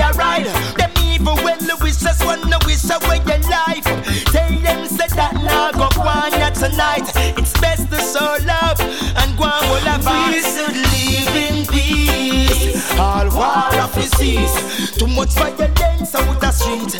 that 5.61 5.77
now 5.77 5.89
go 5.89 6.01
on 6.01 6.31
ya 6.39 6.49
tonight. 6.49 7.07
It's 7.37 7.53
best 7.59 7.89
to 7.91 7.97
show 7.97 8.37
love 8.45 8.79
and 8.81 9.37
go 9.37 9.45
on 9.45 9.63
all 9.69 9.87
about. 9.95 10.33
We 10.33 10.41
should 10.41 10.75
live 10.93 11.35
in 11.35 11.65
peace. 11.67 12.91
All 12.97 13.29
war 13.29 13.69
offices. 13.85 14.97
Too 14.97 15.07
much 15.07 15.33
violence 15.33 16.15
out 16.15 16.39
the 16.39 16.51
street. 16.51 16.93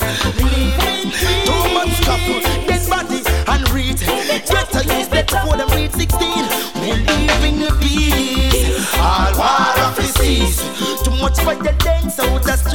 Too 1.48 1.62
much 1.74 1.96
couple, 2.06 2.42
dead 2.68 2.84
body 2.90 3.22
and 3.48 3.70
read. 3.72 4.00
Better 4.50 4.84
use 4.94 5.08
that 5.10 5.30
for 5.30 5.58
them 5.58 5.70
read 5.70 5.94
16. 5.94 6.20
We 6.82 6.92
live 7.10 7.44
in 7.50 7.60
peace. 7.80 8.94
All 8.98 9.34
war 9.38 9.74
offices. 9.88 10.62
Too 11.04 11.16
much 11.18 11.38
violence 11.42 12.20
out 12.20 12.44
the 12.44 12.56
street. 12.58 12.71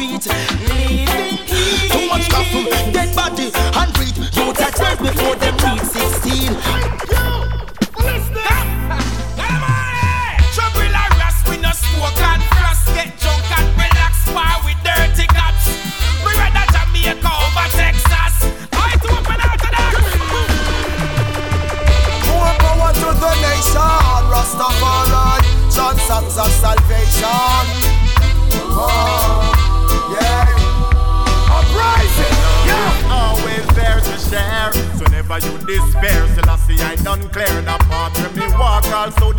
Street. 0.00 0.22
Peace. 0.66 1.90
Too 1.90 2.06
much 2.08 2.28
coughing, 2.30 2.92
dead 2.92 3.14
body, 3.14 3.50
and 3.54 3.92
breathe. 3.94 4.16
Youth 4.34 4.60
at 4.60 4.74
12 4.74 4.98
before 4.98 5.36
them 5.36 5.59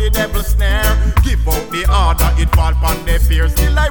the 0.02 0.10
devil 0.10 0.42
snare. 0.42 1.14
Give 1.22 1.46
out 1.46 1.70
the 1.70 1.86
order, 1.86 2.30
it 2.40 2.50
fall 2.54 2.72
upon 2.72 3.04
their 3.04 3.20
fears. 3.20 3.52
Still 3.52 3.78
I 3.78 3.88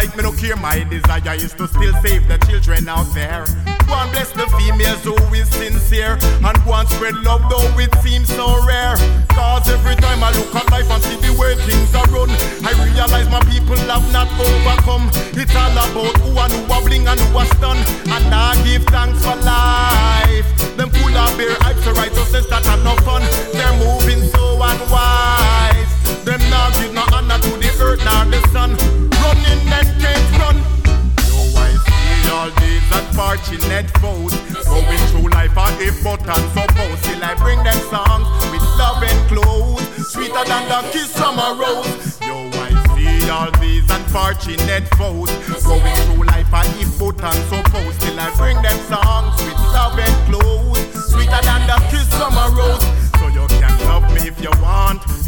like 0.00 0.16
me 0.16 0.22
no 0.22 0.32
care. 0.32 0.56
My 0.56 0.82
desire 0.88 1.36
is 1.36 1.52
to 1.60 1.68
still 1.68 1.92
save 2.00 2.26
the 2.26 2.38
children 2.48 2.88
out 2.88 3.08
there. 3.12 3.44
Go 3.84 3.94
and 4.00 4.10
bless 4.12 4.32
the 4.32 4.48
females 4.56 5.04
who 5.04 5.14
is 5.36 5.48
sincere. 5.50 6.16
And 6.40 6.56
go 6.64 6.72
and 6.72 6.88
spread 6.88 7.16
love 7.20 7.44
though 7.50 7.68
it 7.76 7.92
seems 8.00 8.28
so 8.32 8.48
rare. 8.64 8.96
Cause 9.36 9.68
every 9.68 9.96
time 9.96 10.24
I 10.24 10.32
look 10.32 10.54
at 10.56 10.70
life 10.70 10.88
and 10.88 11.02
see 11.04 11.20
the 11.20 11.36
way 11.36 11.52
things 11.68 11.92
are 11.94 12.08
run, 12.08 12.32
I 12.64 12.72
realize 12.80 13.28
my 13.28 13.44
people 13.52 13.76
have 13.92 14.06
not 14.12 14.28
overcome. 14.40 15.10
It's 15.36 15.54
all 15.54 15.76
about 15.76 16.16
who 16.24 16.32
and 16.32 16.52
who 16.52 16.72
are 16.72 16.82
bling 16.82 17.06
and 17.06 17.20
who 17.20 17.36
are 17.36 17.50
stunned. 17.60 17.84
And 18.08 18.32
I 18.32 18.56
give 18.64 18.84
thanks 18.88 19.20
for 19.20 19.36
life. 19.44 20.48
Them 20.80 20.88
full 20.96 21.12
of 21.12 21.36
beer 21.36 21.56
hype, 21.60 21.76
so 21.84 21.92
righteousness 21.92 22.46
that 22.48 22.64
are 22.72 22.80
no 22.80 22.96
fun. 23.04 23.20
They're 23.52 23.76
moving 23.76 24.24
so 24.32 24.64
unwise. 24.64 25.89
Them 26.24 26.40
now 26.50 26.70
give 26.78 26.92
no 26.92 27.04
honor 27.14 27.38
to 27.38 27.50
the 27.56 27.70
earth 27.80 28.04
nor 28.04 28.24
the 28.28 28.40
sun. 28.52 28.76
Running 29.20 29.64
and 29.72 29.88
can't 30.00 30.30
run. 30.38 30.56
Yo, 31.26 31.40
I 31.56 31.72
see 31.86 32.30
all 32.30 32.50
these 32.60 32.88
unfortunate 32.92 33.88
foes 33.98 34.34
going 34.64 34.98
through 35.08 35.28
life 35.30 35.56
a 35.56 35.66
if 35.80 36.02
button 36.04 36.42
suppose 36.52 37.00
till 37.02 37.22
I 37.24 37.34
bring 37.34 37.62
them 37.64 37.80
songs 37.88 38.28
with 38.52 38.62
love 38.78 39.02
and 39.02 39.20
clothes, 39.28 40.12
sweeter 40.12 40.44
than 40.44 40.68
the 40.68 40.80
kiss 40.92 41.16
a 41.18 41.30
rose. 41.56 42.20
Yo, 42.20 42.50
I 42.52 42.70
see 42.94 43.30
all 43.30 43.50
these 43.60 43.88
unfortunate 43.90 44.86
foes 44.94 45.30
going 45.64 45.96
through 46.04 46.24
life 46.24 46.52
a 46.52 46.62
if 46.80 46.98
button 46.98 47.38
suppose 47.48 47.96
till 47.98 48.18
I 48.20 48.30
bring 48.36 48.60
them 48.62 48.78
songs 48.88 49.40
with 49.42 49.60
love 49.72 49.98
and 49.98 50.16
clothes, 50.28 50.79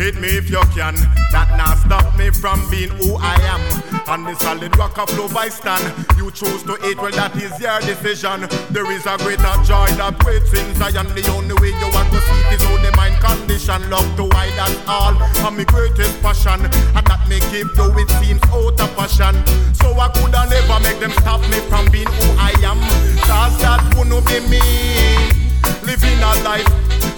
hate 0.02 0.20
me 0.20 0.34
if 0.34 0.50
you 0.50 0.58
can. 0.74 0.94
That 1.30 1.46
now 1.54 1.74
stop 1.78 2.18
me 2.18 2.30
from 2.30 2.58
being 2.70 2.90
who 2.98 3.14
I 3.22 3.38
am. 3.54 3.62
On 4.10 4.24
the 4.24 4.34
solid 4.34 4.76
rock 4.76 4.98
of 4.98 5.08
love 5.16 5.36
I 5.36 5.48
stand. 5.48 5.84
You 6.18 6.30
choose 6.32 6.62
to 6.64 6.74
hate, 6.82 6.98
well 6.98 7.12
that 7.12 7.36
is 7.36 7.54
your 7.62 7.78
decision. 7.80 8.50
There 8.74 8.90
is 8.90 9.06
a 9.06 9.16
greater 9.22 9.54
joy 9.62 9.86
that 10.02 10.18
waits 10.26 10.50
in 10.58 10.74
Zion. 10.74 11.06
The 11.14 11.22
only 11.30 11.54
way 11.62 11.70
you 11.70 11.88
want 11.94 12.10
to 12.10 12.18
see 12.18 12.42
it 12.50 12.58
is 12.58 12.82
the 12.82 12.92
mind 12.96 13.16
condition. 13.22 13.78
Love 13.90 14.08
to 14.18 14.26
hide 14.34 14.58
that 14.58 14.74
all, 14.90 15.14
and 15.14 15.56
my 15.56 15.64
greatest 15.64 16.20
passion. 16.20 16.66
And 16.98 17.06
that 17.06 17.22
may 17.28 17.38
give 17.54 17.70
though 17.78 17.94
it 17.94 18.10
seems 18.18 18.42
out 18.50 18.80
of 18.82 18.90
passion. 18.98 19.38
So 19.78 19.94
I 19.94 20.10
coulda 20.18 20.50
never 20.50 20.78
make 20.82 20.98
them 20.98 21.14
stop 21.22 21.40
me 21.46 21.62
from 21.70 21.86
being 21.94 22.10
who 22.10 22.28
I 22.42 22.50
am. 22.66 22.82
Cause 23.30 23.54
that 23.62 23.80
wouldn't 23.94 24.26
be 24.26 24.40
me. 24.50 25.41
Living 25.84 26.18
a 26.22 26.32
life 26.44 26.68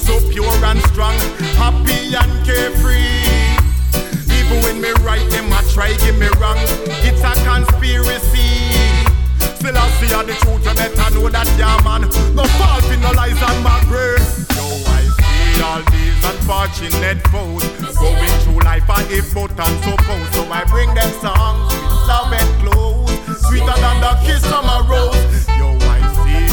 so 0.01 0.21
pure 0.31 0.45
and 0.65 0.81
strong, 0.93 1.17
happy 1.57 2.15
and 2.15 2.33
carefree. 2.45 3.25
Even 4.29 4.63
when 4.63 4.81
me 4.81 4.93
right, 5.01 5.25
them 5.31 5.53
a 5.53 5.61
try 5.73 5.93
give 6.05 6.19
me 6.19 6.29
wrong. 6.41 6.59
It's 7.05 7.23
a 7.25 7.33
conspiracy. 7.45 8.73
Still 9.57 9.77
I 9.77 9.89
see 9.97 10.13
all 10.13 10.25
the 10.25 10.35
truth, 10.45 10.65
you 10.65 10.75
better 10.75 11.11
know 11.15 11.29
that 11.29 11.49
yeah 11.57 11.81
man. 11.85 12.03
No 12.35 12.45
fault 12.61 12.85
in 12.93 13.01
no 13.01 13.13
lies 13.13 13.41
on 13.43 13.63
my 13.63 13.81
grave. 13.89 14.21
Yo, 14.57 14.65
I 14.93 15.09
see 15.17 15.63
all 15.65 15.83
these 15.93 16.21
unfortunate 16.25 17.21
foes 17.33 17.65
going 17.97 18.35
through 18.45 18.61
life 18.61 18.89
and 18.89 19.11
if 19.11 19.33
but 19.33 19.57
and 19.57 19.77
suppose. 19.85 20.29
So 20.37 20.45
I 20.53 20.65
bring 20.65 20.93
them 20.93 21.11
songs 21.21 21.73
with 21.73 22.09
love 22.09 22.33
and 22.33 22.51
clothes, 22.61 23.13
sweeter 23.49 23.77
than 23.81 24.01
the 24.05 24.13
kiss 24.25 24.45
from 24.45 24.65
a 24.69 24.85
rose. 24.89 25.54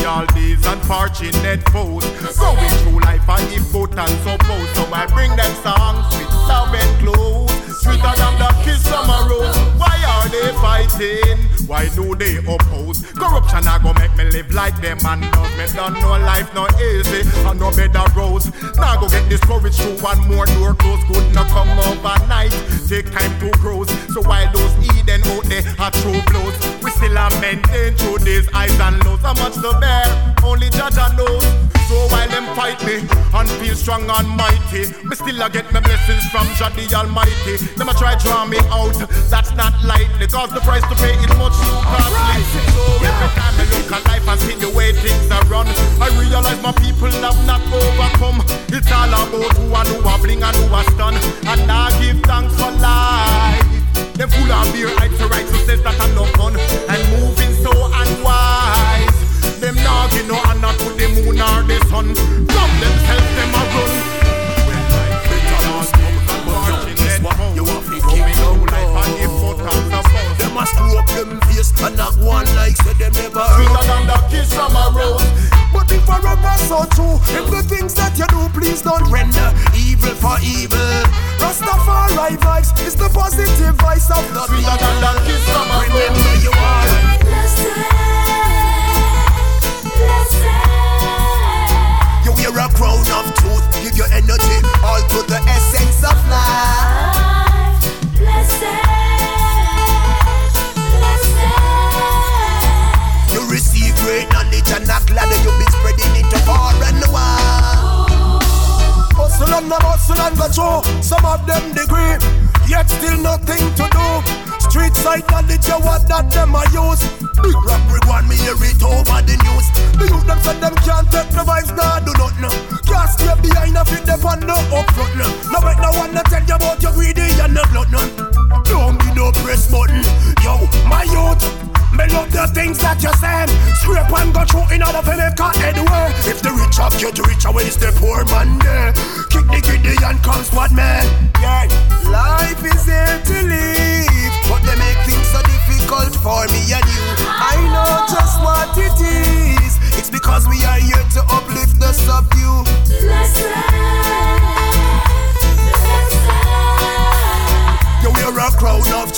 All 0.06 0.26
these 0.34 0.66
unfortunate 0.66 1.62
foes 1.70 2.04
going 2.38 2.70
through 2.82 3.00
life 3.02 3.30
and 3.30 3.54
if 3.54 3.72
but 3.72 3.98
and 3.98 4.10
suppose. 4.24 4.70
So 4.76 4.84
I 4.92 5.06
bring 5.08 5.34
them 5.36 5.54
songs 5.64 6.06
with 6.18 6.30
love 6.50 6.74
and 6.74 7.00
clothes, 7.00 7.51
sweeter 7.82 8.14
than 8.16 8.34
the 8.38 8.50
kiss 8.64 8.86
from 8.88 9.10
a 9.10 9.18
rose. 9.30 9.58
Why 9.82 9.98
are 10.06 10.30
they 10.30 10.54
fighting? 10.62 11.38
Why 11.66 11.90
do 11.90 12.16
they 12.16 12.38
oppose? 12.38 13.02
Corruption 13.18 13.66
I 13.68 13.80
go 13.82 13.94
make 13.94 14.16
me 14.16 14.26
live 14.26 14.54
like 14.54 14.80
them 14.82 15.00
and 15.06 15.22
love 15.34 15.52
me 15.58 15.66
done 15.74 15.94
no 15.94 16.20
life 16.22 16.54
no 16.54 16.68
easy 16.78 17.26
and 17.48 17.60
no 17.60 17.72
better 17.72 18.06
roads. 18.14 18.52
Now 18.78 19.00
go 19.00 19.10
get 19.10 19.28
discouraged 19.30 19.82
through 19.82 19.98
one 20.00 20.20
more 20.28 20.46
door 20.58 20.76
close. 20.76 21.02
Could 21.10 21.34
not 21.34 21.48
come 21.50 21.70
overnight. 21.90 22.54
Take 22.88 23.12
time 23.12 23.34
to 23.40 23.50
grow. 23.60 23.84
So 24.14 24.22
while 24.22 24.52
those 24.54 24.74
Eden 24.94 25.24
out 25.34 25.46
there 25.46 25.64
are 25.80 25.92
true 25.92 26.22
blows, 26.30 26.56
we 26.84 26.92
still 26.92 27.18
are 27.18 27.34
maintain 27.42 27.96
through 27.96 28.20
these 28.20 28.48
highs 28.52 28.78
and 28.80 29.04
lows. 29.06 29.22
How 29.22 29.34
much 29.34 29.56
to 29.56 29.72
bear? 29.80 30.36
Only 30.44 30.70
judge 30.70 30.98
and 30.98 31.18
knows. 31.18 31.71
So 31.92 32.08
while 32.08 32.30
them 32.30 32.48
fight 32.56 32.80
me 32.88 33.04
and 33.36 33.50
feel 33.60 33.76
strong 33.76 34.08
and 34.08 34.28
mighty, 34.40 34.88
me 35.04 35.12
still 35.12 35.44
I 35.44 35.50
get 35.52 35.68
my 35.76 35.84
blessings 35.84 36.24
from 36.32 36.48
Jah 36.56 36.72
the 36.72 36.88
Almighty. 36.96 37.60
Them 37.76 37.92
a 37.92 37.94
try 38.00 38.16
draw 38.16 38.48
me 38.48 38.64
out, 38.72 38.96
that's 39.28 39.52
not 39.60 39.76
lightly, 39.84 40.24
cause 40.32 40.56
the 40.56 40.64
price 40.64 40.88
to 40.88 40.96
pay 41.04 41.20
is 41.20 41.36
much 41.36 41.52
too 41.60 41.76
costly. 41.92 42.48
So 42.72 42.84
every 43.04 43.30
time 43.36 43.56
I 43.60 43.68
look 43.76 43.92
at 43.92 44.08
life 44.08 44.24
and 44.24 44.40
see 44.40 44.56
the 44.56 44.72
way 44.72 44.96
things 45.04 45.28
are 45.36 45.44
run, 45.52 45.68
I 46.00 46.08
realize 46.16 46.64
my 46.64 46.72
people 46.80 47.12
have 47.12 47.36
not 47.44 47.60
overcome. 47.68 48.40
It's 48.72 48.88
all 48.88 49.12
about 49.12 49.52
who 49.60 49.68
and 49.76 49.88
who 49.92 50.08
are 50.08 50.20
bling 50.24 50.44
and 50.48 50.56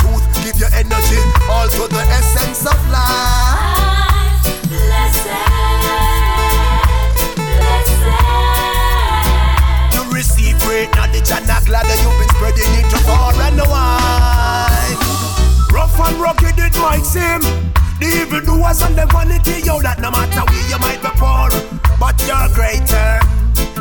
truth, 0.03 0.27
give 0.43 0.59
your 0.59 0.71
energy 0.75 1.19
also 1.47 1.87
the 1.87 2.03
essence 2.11 2.67
of 2.67 2.75
life. 2.91 4.43
Blessed, 4.67 5.31
blessed. 7.39 8.03
You 9.95 10.03
receive 10.11 10.59
great 10.67 10.91
knowledge 10.95 11.31
and 11.31 11.47
I'm 11.47 11.63
glad 11.63 11.85
that 11.87 11.99
you've 12.03 12.19
been 12.19 12.31
spreading 12.35 12.73
it 12.79 12.87
to 12.91 12.99
far 13.07 13.31
and 13.47 13.61
wide. 13.63 14.99
Rough 15.71 15.97
and 16.03 16.19
rugged 16.19 16.59
it 16.59 16.75
might 16.83 17.05
seem. 17.07 17.41
The 17.99 18.07
evil 18.19 18.41
doers 18.41 18.81
and 18.81 18.97
the 18.97 19.05
vanity, 19.07 19.61
yo, 19.63 19.79
that 19.81 19.99
no 20.01 20.11
matter 20.11 20.43
where 20.51 20.67
you 20.67 20.79
might 20.83 20.99
be 20.99 21.11
poor, 21.15 21.47
but 21.99 22.19
you're 22.27 22.49
greater. 22.51 23.19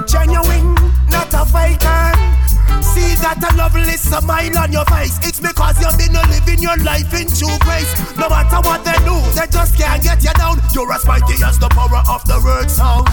Genuine, 0.06 0.74
not 1.10 1.34
a 1.34 1.44
faker. 1.44 2.41
See 2.80 3.14
that 3.20 3.42
a 3.44 3.56
lovely 3.56 3.96
smile 3.96 4.58
on 4.58 4.72
your 4.72 4.84
face. 4.86 5.18
It's 5.22 5.40
because 5.40 5.76
you've 5.80 5.98
been 5.98 6.16
living 6.30 6.62
your 6.62 6.76
life 6.78 7.12
in 7.12 7.28
true 7.28 7.58
grace. 7.60 7.92
No 8.16 8.28
matter 8.28 8.60
what 8.64 8.84
they 8.84 8.96
do, 9.04 9.20
they 9.36 9.46
just 9.52 9.76
can't 9.76 10.02
get 10.02 10.22
you 10.24 10.32
down. 10.34 10.60
You're 10.72 10.92
as 10.92 11.04
mighty 11.04 11.42
as 11.44 11.58
the 11.58 11.68
power 11.68 12.02
of 12.08 12.24
the 12.24 12.40
word 12.44 12.70
sound. 12.70 13.08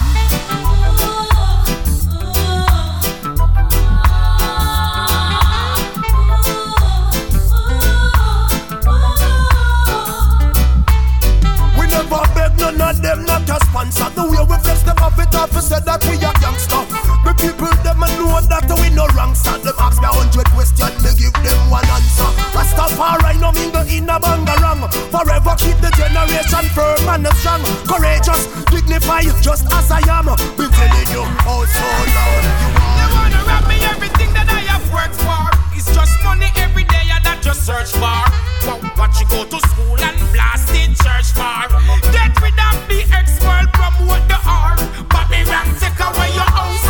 None 12.60 12.96
of 12.96 13.02
them 13.02 13.24
not 13.24 13.46
just 13.46 13.64
sponsor 13.66 14.10
The 14.14 14.22
way 14.22 14.44
we 14.48 14.62
flex 14.62 14.82
them 14.82 14.96
off 14.98 15.18
it 15.18 15.34
off 15.34 15.54
we 15.54 15.60
said 15.60 15.84
that 15.86 16.04
we 16.04 16.16
are 16.24 16.34
youngster 16.40 17.09
Know 18.18 18.40
that 18.40 18.66
we 18.80 18.90
no 18.90 19.06
wrong 19.14 19.34
side. 19.34 19.62
Them 19.62 19.74
ask 19.78 20.00
me 20.00 20.06
a 20.06 20.12
hundred 20.12 20.48
questions, 20.54 20.96
me 21.04 21.10
give 21.18 21.34
them 21.44 21.60
one 21.70 21.86
answer. 21.86 22.30
Rastafari 22.56 23.38
no 23.40 23.52
mingle 23.52 23.86
in 23.86 24.08
a 24.08 24.18
bangarang. 24.18 24.88
Forever 25.12 25.54
keep 25.58 25.76
the 25.78 25.90
generation 25.94 26.66
firm 26.74 27.08
and 27.08 27.26
strong. 27.38 27.62
Courageous, 27.86 28.48
dignified, 28.70 29.34
just 29.42 29.66
as 29.72 29.90
I 29.90 30.00
am. 30.08 30.26
Been 30.56 30.70
telling 30.72 31.10
you 31.12 31.24
all 31.46 31.66
so 31.66 31.86
long. 32.16 32.42
You 32.42 32.90
they 32.96 33.08
wanna 33.14 33.40
rob 33.46 33.64
me 33.68 33.76
everything 33.84 34.30
that 34.34 34.48
I 34.48 34.62
have 34.72 34.86
worked 34.92 35.16
for. 35.20 35.42
It's 35.76 35.88
just 35.94 36.14
money 36.24 36.50
every 36.56 36.84
day 36.84 37.06
and 37.12 37.24
that 37.24 37.40
just 37.42 37.66
search 37.66 37.92
for. 37.92 38.20
But 38.66 38.80
what 38.98 39.12
you 39.20 39.26
go 39.28 39.44
to 39.44 39.58
school 39.68 39.98
and 40.00 40.18
blast 40.32 40.72
in 40.74 40.94
church 40.94 41.32
for? 41.32 41.68
Get 42.12 42.32
rid 42.40 42.58
of 42.58 42.76
the 42.88 43.00
ex-world, 43.12 43.68
promote 43.72 44.24
the 44.28 44.38
art. 44.44 44.80
But 45.08 45.30
me 45.30 45.44
rank 45.44 45.78
take 45.80 45.98
away 46.00 46.30
your 46.34 46.48
house. 46.48 46.89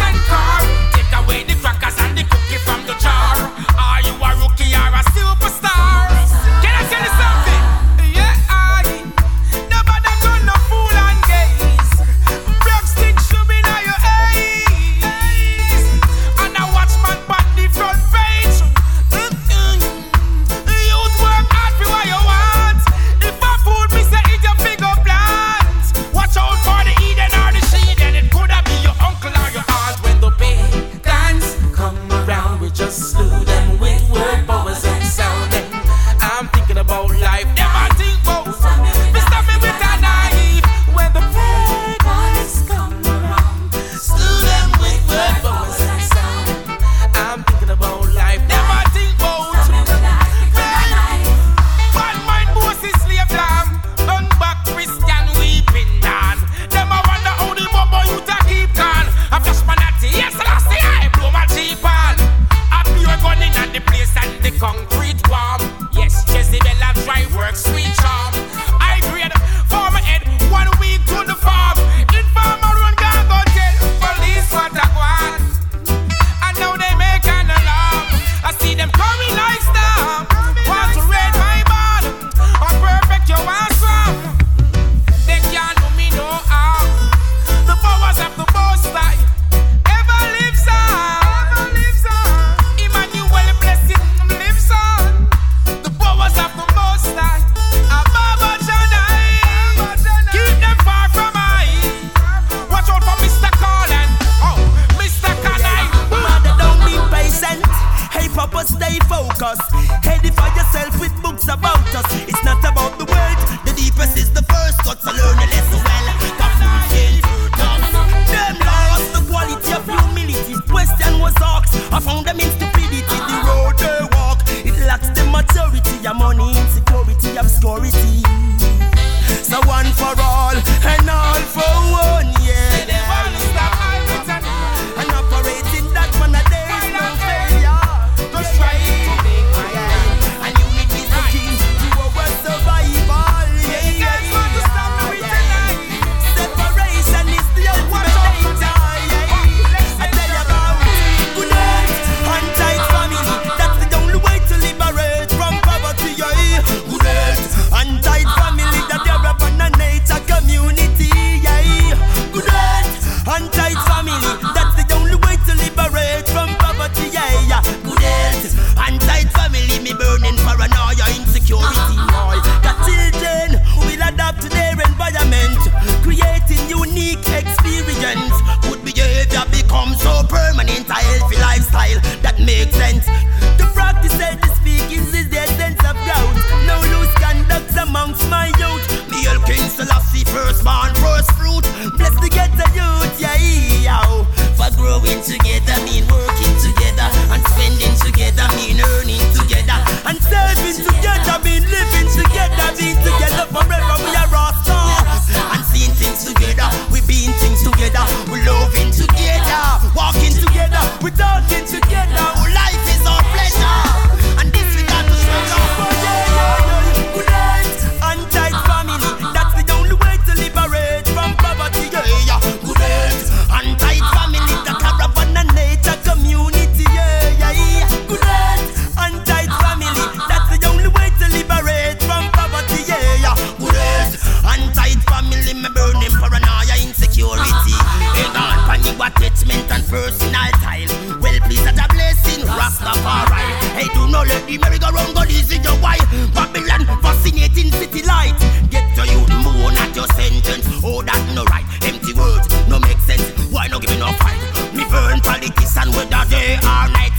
Hey, 243.80 243.88
do 243.94 244.06
not 244.12 244.28
let 244.28 244.46
the 244.46 244.58
merry-go-round 244.58 245.14
go 245.16 245.22
easy 245.24 245.56
your 245.56 245.72
why. 245.80 245.96
Babylon, 246.34 246.84
fascinating 247.00 247.72
city 247.72 248.02
light. 248.04 248.36
Get 248.68 248.84
to 248.94 249.08
you, 249.08 249.24
moon 249.40 249.72
at 249.72 249.96
your 249.96 250.06
sentence. 250.08 250.68
Oh, 250.84 251.00
that 251.00 251.16
no 251.34 251.44
right. 251.44 251.64
Empty 251.88 252.12
words, 252.12 252.44
no 252.68 252.78
make 252.78 252.98
sense. 252.98 253.24
Why 253.50 253.68
no 253.68 253.80
give 253.80 253.88
me 253.88 253.96
no 253.98 254.12
fight? 254.20 254.36
Me 254.74 254.84
burn 254.84 255.20
politicians 255.20 255.96
whether 255.96 256.28
day 256.28 256.60
or 256.60 256.92
night. 256.92 257.09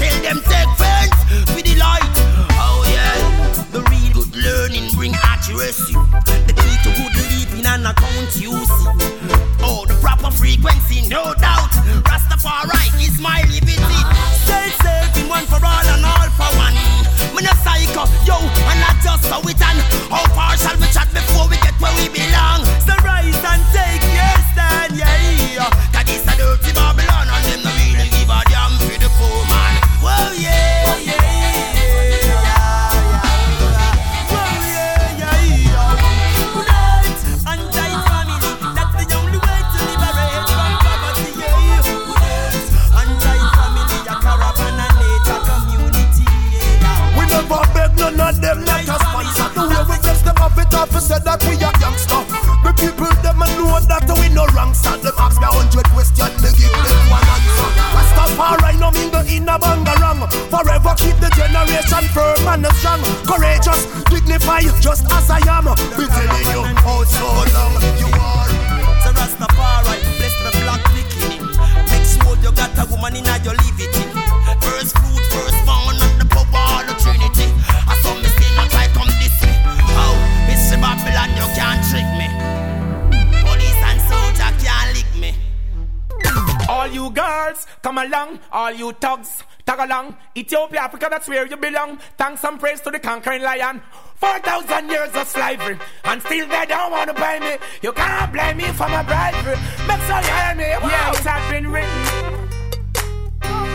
All 88.71 88.77
you 88.77 88.93
thugs, 88.93 89.43
tag 89.65 89.79
along. 89.79 90.15
Ethiopia, 90.37 90.79
Africa, 90.79 91.07
that's 91.09 91.27
where 91.27 91.45
you 91.45 91.57
belong. 91.57 91.97
Thanks 92.17 92.41
and 92.45 92.57
praise 92.57 92.79
to 92.81 92.89
the 92.89 92.99
conquering 92.99 93.41
lion. 93.41 93.81
4,000 94.15 94.89
years 94.89 95.13
of 95.13 95.27
slavery, 95.27 95.77
and 96.05 96.21
still 96.21 96.47
they 96.47 96.65
don't 96.67 96.89
want 96.89 97.09
to 97.09 97.13
pay 97.13 97.39
me. 97.41 97.57
You 97.81 97.91
can't 97.91 98.31
blame 98.31 98.57
me 98.57 98.63
for 98.63 98.87
my 98.87 99.03
bravery. 99.03 99.57
Make 99.87 99.99
sure 100.07 100.21
you 100.21 100.33
hear 100.39 100.55
me. 100.55 100.63
Yeah, 100.63 101.11
it 101.11 101.17
had 101.17 101.51
been 101.51 101.69
written. 101.69 102.03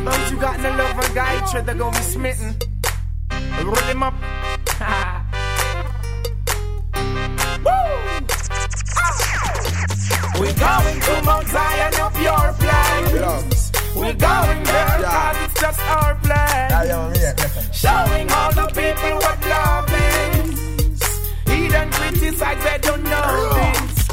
Don't 0.02 0.30
you 0.30 0.38
got 0.38 0.60
no 0.60 0.70
love 0.70 1.04
for 1.04 1.14
guy, 1.14 1.44
sure 1.44 1.60
they're 1.60 1.74
gonna 1.74 1.98
be 1.98 2.02
smitten. 2.02 2.56
Roll 3.62 3.74
him 3.76 4.02
up. 4.02 4.14
We're 10.40 10.52
going 10.54 11.00
to 11.00 11.22
Mount 11.22 11.48
Zion 11.48 12.00
of 12.00 12.22
your 12.22 12.52
place. 12.54 13.65
We're 13.96 14.12
going 14.12 14.62
there 14.62 14.98
cause 15.02 15.36
it's 15.44 15.60
just 15.60 15.80
our 15.80 16.14
place. 16.16 16.72
Showing 17.72 18.30
all 18.30 18.52
the 18.52 18.66
people 18.68 19.16
what 19.24 19.38
love 19.48 19.90
is. 19.90 21.00
Eden 21.48 21.90
criticize, 21.90 22.62
they 22.62 22.78
don't 22.78 23.02
know 23.02 23.54
this. 23.54 24.06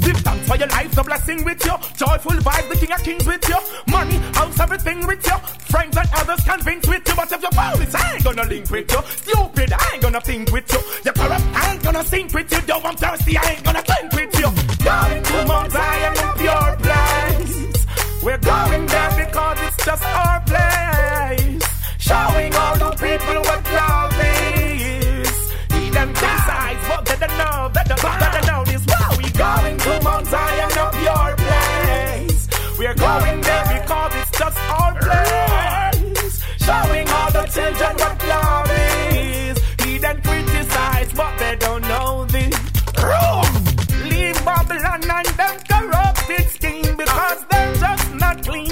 Give 0.00 0.16
thanks 0.18 0.48
for 0.48 0.56
your 0.56 0.68
life, 0.68 0.94
the 0.94 1.02
blessing 1.02 1.44
with 1.44 1.64
you. 1.64 1.72
Joyful 1.96 2.38
vibes, 2.38 2.68
the 2.68 2.76
king 2.76 2.92
of 2.92 3.02
kings 3.02 3.26
with 3.26 3.48
you. 3.48 3.58
Money, 3.88 4.16
house, 4.34 4.60
everything 4.60 5.04
with 5.06 5.26
you. 5.26 5.36
Friends 5.72 5.96
and 5.96 6.08
others 6.14 6.44
convinced 6.44 6.88
with 6.88 7.08
you. 7.08 7.14
But 7.16 7.32
if 7.32 7.42
you're 7.42 7.50
police, 7.50 7.94
I 7.94 8.14
ain't 8.14 8.24
gonna 8.24 8.44
link 8.44 8.70
with 8.70 8.92
you. 8.92 9.02
Stupid, 9.02 9.72
I 9.72 9.90
ain't 9.94 10.02
gonna 10.02 10.20
think 10.20 10.52
with 10.52 10.72
you. 10.72 10.80
You're 11.04 11.14
corrupt, 11.14 11.44
I 11.54 11.72
ain't 11.72 11.82
gonna 11.82 12.04
sink 12.04 12.32
with 12.32 12.52
you. 12.52 12.60
Though 12.60 12.80
I'm 12.84 12.96
thirsty, 12.96 13.36
I 13.36 13.50
ain't 13.52 13.64
gonna 13.64 13.82
clink 13.82 14.12
with 14.12 14.38
you. 14.38 14.50
Going 14.84 15.22
to 15.22 15.46
Mount 15.46 15.72
Zion, 15.72 16.16
a 16.16 16.38
pure 16.38 16.76
place. 16.78 17.69
We're 18.22 18.36
going 18.36 18.86
there 18.86 19.12
because 19.16 19.58
it's 19.62 19.84
just 19.84 20.04
our 20.04 20.40
place. 20.42 21.64
Showing 21.98 22.54
all 22.54 22.76
the 22.76 22.90
people 23.00 23.40
what 23.48 23.64
love 23.72 24.12
is. 24.20 25.52
Eden 25.72 26.12
criticize, 26.14 26.82
but 26.86 27.06
they 27.06 27.16
don't 27.16 27.38
know, 27.38 27.70
they 27.72 27.82
don't 27.88 28.46
know 28.46 28.64
this. 28.64 28.84
Why 28.84 29.16
we 29.16 29.30
going 29.30 29.78
to 29.78 30.00
Mount 30.04 30.26
Zion, 30.26 30.70
a 30.70 30.90
pure 31.00 31.34
place? 31.36 32.48
We're 32.78 32.94
going 32.94 33.40
there 33.40 33.79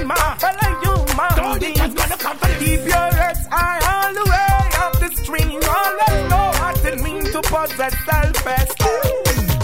not 0.09 0.41
clean. 0.41 1.17
My 1.17 1.29
fellow 1.35 1.59
human 1.59 1.59
beings. 1.59 1.95
Keep 2.59 2.83
your 2.87 3.11
heads 3.15 3.47
high 3.51 3.81
all 3.93 4.13
the 4.15 4.25
way 4.31 4.61
up 4.83 4.93
the 4.99 5.09
stream. 5.15 5.61
Always 5.63 6.21
know 6.31 6.47
what 6.61 6.85
it 6.85 6.99
means 7.01 7.31
to 7.33 7.41
possess 7.43 7.95
self-esteem. 8.05 9.15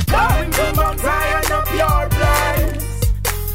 Going 0.07 0.50
to 0.50 0.64
Mount 0.76 0.98
Zion, 1.00 1.44
a 1.52 1.61
pure 1.70 2.07
place. 2.16 2.85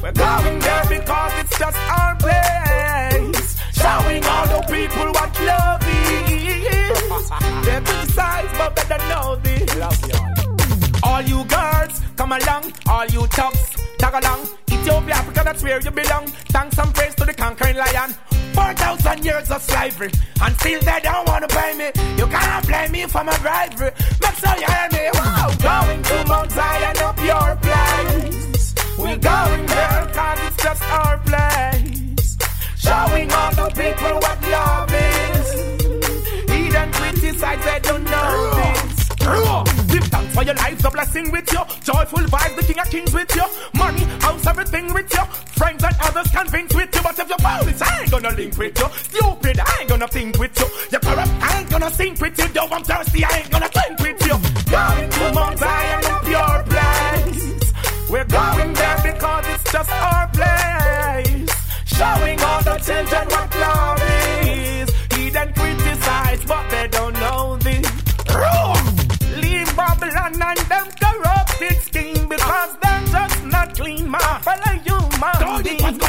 We're 0.01 0.11
going 0.11 0.59
there 0.59 0.85
because 0.89 1.33
it's 1.41 1.57
just 1.57 1.77
our 1.77 2.15
place. 2.15 3.57
Showing 3.73 4.23
all 4.25 4.47
the 4.47 4.61
people 4.67 5.11
what 5.13 5.31
love 5.41 5.83
is. 5.87 7.29
They 7.65 7.79
criticize, 7.81 8.51
but 8.57 8.75
better 8.75 9.01
know 9.09 9.35
this. 9.37 9.69
All 11.03 11.21
you 11.21 11.43
girls, 11.45 12.01
come 12.17 12.31
along. 12.33 12.73
All 12.87 13.05
you 13.05 13.27
thugs, 13.27 13.78
tag 13.99 14.23
along. 14.23 14.47
Ethiopia, 14.71 15.15
Africa, 15.15 15.41
that's 15.43 15.61
where 15.61 15.81
you 15.81 15.91
belong. 15.91 16.25
Thanks 16.55 16.77
and 16.79 16.93
praise 16.95 17.15
to 17.15 17.25
the 17.25 17.33
conquering 17.33 17.75
lion. 17.75 18.15
4,000 18.53 19.23
years 19.23 19.51
of 19.51 19.61
slavery, 19.61 20.09
and 20.41 20.55
still 20.59 20.81
they 20.81 20.99
don't 21.03 21.27
want 21.27 21.47
to 21.47 21.55
pay 21.55 21.71
me. 21.77 21.87
You 22.17 22.25
can't 22.27 22.65
blame 22.67 22.91
me 22.91 23.05
for 23.05 23.23
my 23.23 23.37
bravery. 23.39 23.91
Make 24.21 24.35
sure 24.41 24.55
you 24.57 24.67
hear 24.73 24.89
me. 24.91 25.09
Wow. 25.13 25.51
Going 25.61 26.01
to 26.03 26.25
Mount 26.27 26.51
Zion, 26.51 26.95
a 26.97 27.13
pure 27.13 27.55
place. 27.65 28.75
We're 28.97 29.17
going 29.17 29.65
there 29.65 30.11
cause 30.13 30.39
it's 30.47 30.63
just 30.63 30.83
our 30.83 31.17
place. 31.19 32.37
Showing 32.77 33.31
all 33.31 33.51
the 33.51 33.69
people 33.81 34.15
what 34.25 34.39
love 34.49 34.91
is. 34.93 35.47
Eden 36.49 36.91
criticize, 36.91 37.63
they 37.63 37.79
don't 37.81 38.03
know 38.03 38.51
this. 38.55 39.68
Thanks 40.09 40.35
For 40.35 40.43
your 40.43 40.55
life's 40.55 40.83
a 40.83 40.91
blessing 40.91 41.31
with 41.31 41.51
you. 41.51 41.59
Joyful 41.83 42.25
vibes, 42.33 42.55
the 42.55 42.63
king 42.63 42.79
of 42.79 42.89
kings 42.89 43.13
with 43.13 43.35
you. 43.35 43.45
Money, 43.73 44.03
house, 44.21 44.45
everything 44.47 44.93
with 44.93 45.13
you. 45.13 45.23
Friends 45.59 45.83
and 45.83 45.95
others 46.01 46.31
convince 46.31 46.73
with 46.73 46.95
you. 46.95 47.01
But 47.01 47.19
if 47.19 47.29
you're 47.29 47.37
police, 47.37 47.81
I 47.81 48.01
ain't 48.01 48.11
gonna 48.11 48.31
link 48.31 48.57
with 48.57 48.79
you. 48.79 48.87
Stupid, 49.09 49.59
I 49.59 49.77
ain't 49.79 49.89
gonna 49.89 50.07
think 50.07 50.37
with 50.39 50.59
you. 50.59 50.67
You're 50.91 51.01
corrupt, 51.01 51.31
I 51.41 51.59
ain't 51.59 51.69
gonna 51.69 51.91
sink 51.91 52.21
with 52.21 52.37
you. 52.39 52.47
Though 52.47 52.67
I'm 52.71 52.83
thirsty, 52.83 53.23
I 53.23 53.37
ain't 53.39 53.51
gonna 53.51 53.69
drink 53.69 53.99
with 53.99 54.21
you. 54.27 54.35
Going 54.71 55.09
to 55.09 55.33
Mount 55.33 55.59
Zion, 55.59 56.03
a 56.05 56.19
pure 56.25 56.63
place. 56.71 57.73
We're 58.09 58.25
going 58.25 58.73
there 58.73 58.99
because 59.03 59.45
it's 59.47 59.71
just 59.71 59.91
our 59.91 60.27
place. 60.29 61.49
Showing 61.85 62.39
all 62.41 62.61
the 62.63 62.77
children 62.83 63.27
what 63.29 63.55
love. 63.55 64.08
Not 74.11 74.41
clean. 74.43 74.79
My 75.19 75.31
fellow 75.39 75.59
human 75.59 75.63
beings. 75.63 75.99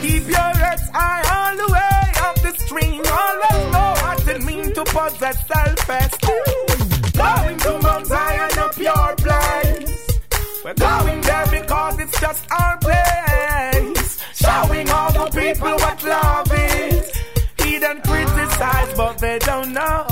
Keep 0.00 0.28
your 0.28 0.52
heads 0.62 0.88
high 0.92 1.22
all 1.34 1.56
the 1.56 1.66
way 1.72 2.12
up 2.26 2.36
the 2.40 2.52
stream. 2.58 3.02
Always 3.06 3.62
know 3.72 3.90
what 4.02 4.28
it 4.28 4.42
means 4.44 4.72
to 4.72 4.84
possess 4.84 5.46
self-esteem. 5.46 7.12
Going 7.12 7.58
to 7.58 7.78
Mount 7.82 8.06
Zion, 8.06 8.58
a 8.58 8.68
pure 8.72 9.14
place. 9.16 10.06
We're 10.64 10.74
going 10.74 11.20
there 11.22 11.46
because 11.50 11.98
it's 12.00 12.20
just 12.20 12.46
our 12.50 12.76
place. 12.78 14.18
Showing 14.34 14.88
all 14.90 15.12
the 15.12 15.30
people 15.30 15.70
what 15.70 16.02
love 16.04 16.52
is. 16.52 17.12
He 17.64 17.78
done 17.78 18.00
criticize, 18.02 18.94
but 18.96 19.18
they 19.18 19.38
don't 19.40 19.72
know 19.72 20.06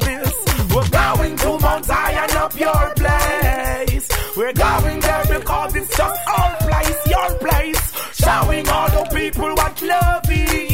this. 0.00 0.32
We're 0.74 0.88
going 0.88 1.36
to 1.36 1.58
Mount 1.58 1.84
Zion, 1.84 2.30
a 2.30 2.48
pure 2.48 2.92
place. 2.96 4.08
We're 4.36 4.52
going 4.54 5.00
there 5.00 5.24
because 5.28 5.76
it's 5.76 5.96
just 5.96 6.28
our 6.28 6.56
place. 6.56 6.61
Showing 8.42 8.68
all 8.68 8.90
the 8.90 9.04
people 9.14 9.54
what 9.54 9.80
love 9.82 10.24
is. 10.28 10.72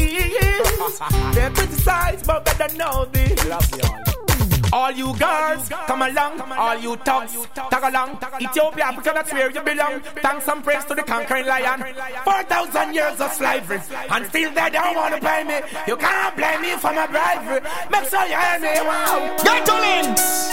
They 1.35 1.49
criticize, 1.51 2.23
but 2.23 2.43
they 2.45 2.53
don't 2.57 2.77
know 2.77 3.05
this. 3.05 3.45
Love 3.45 3.69
y'all. 3.77 4.73
All 4.73 4.91
you 4.91 5.13
girls, 5.17 5.69
come 5.69 6.01
along. 6.01 6.41
All 6.41 6.77
you 6.79 6.95
thugs, 6.97 7.37
tag 7.53 7.83
along. 7.83 8.17
Ethiopia, 8.41 8.85
Africa, 8.85 9.11
that's 9.13 9.31
where 9.31 9.51
you 9.51 9.61
belong. 9.61 10.01
Thanks 10.01 10.47
and 10.47 10.63
praise 10.63 10.85
to 10.85 10.95
the 10.95 11.03
conquering 11.03 11.45
lion. 11.45 11.79
Four 12.23 12.43
thousand 12.43 12.93
years 12.95 13.19
of 13.21 13.31
slavery, 13.33 13.81
and 14.09 14.25
still 14.27 14.51
they 14.51 14.69
don't 14.71 14.95
want 14.95 15.13
to 15.15 15.21
pay 15.21 15.43
me. 15.43 15.57
You 15.87 15.95
can't 15.95 16.35
blame 16.35 16.61
me 16.61 16.71
for 16.77 16.91
my 16.93 17.05
bravery. 17.05 17.61
Make 17.91 18.09
sure 18.09 18.25
you 18.25 18.37
hear 18.37 18.59
me, 18.59 18.73
wow. 18.81 19.37
Get 19.43 19.65
to 19.67 19.75
links. 19.87 20.49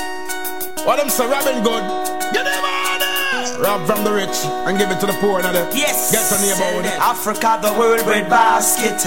What 0.84 0.96
them 0.98 1.08
say, 1.08 1.26
Robin 1.26 1.62
Good? 1.64 1.84
Get 2.32 2.44
them 2.44 2.64
on 2.64 2.85
Rob 3.58 3.86
from 3.86 4.04
the 4.04 4.12
rich 4.12 4.36
and 4.68 4.76
give 4.76 4.90
it 4.90 5.00
to 5.00 5.06
the 5.06 5.16
poor. 5.20 5.40
The 5.40 5.52
Yes. 5.72 6.12
Get 6.12 6.28
to 6.28 6.34
the 6.36 6.44
neighborhood. 6.44 6.92
Africa, 7.00 7.58
the 7.62 7.72
world 7.78 8.04
bread 8.04 8.28
basket. 8.28 9.00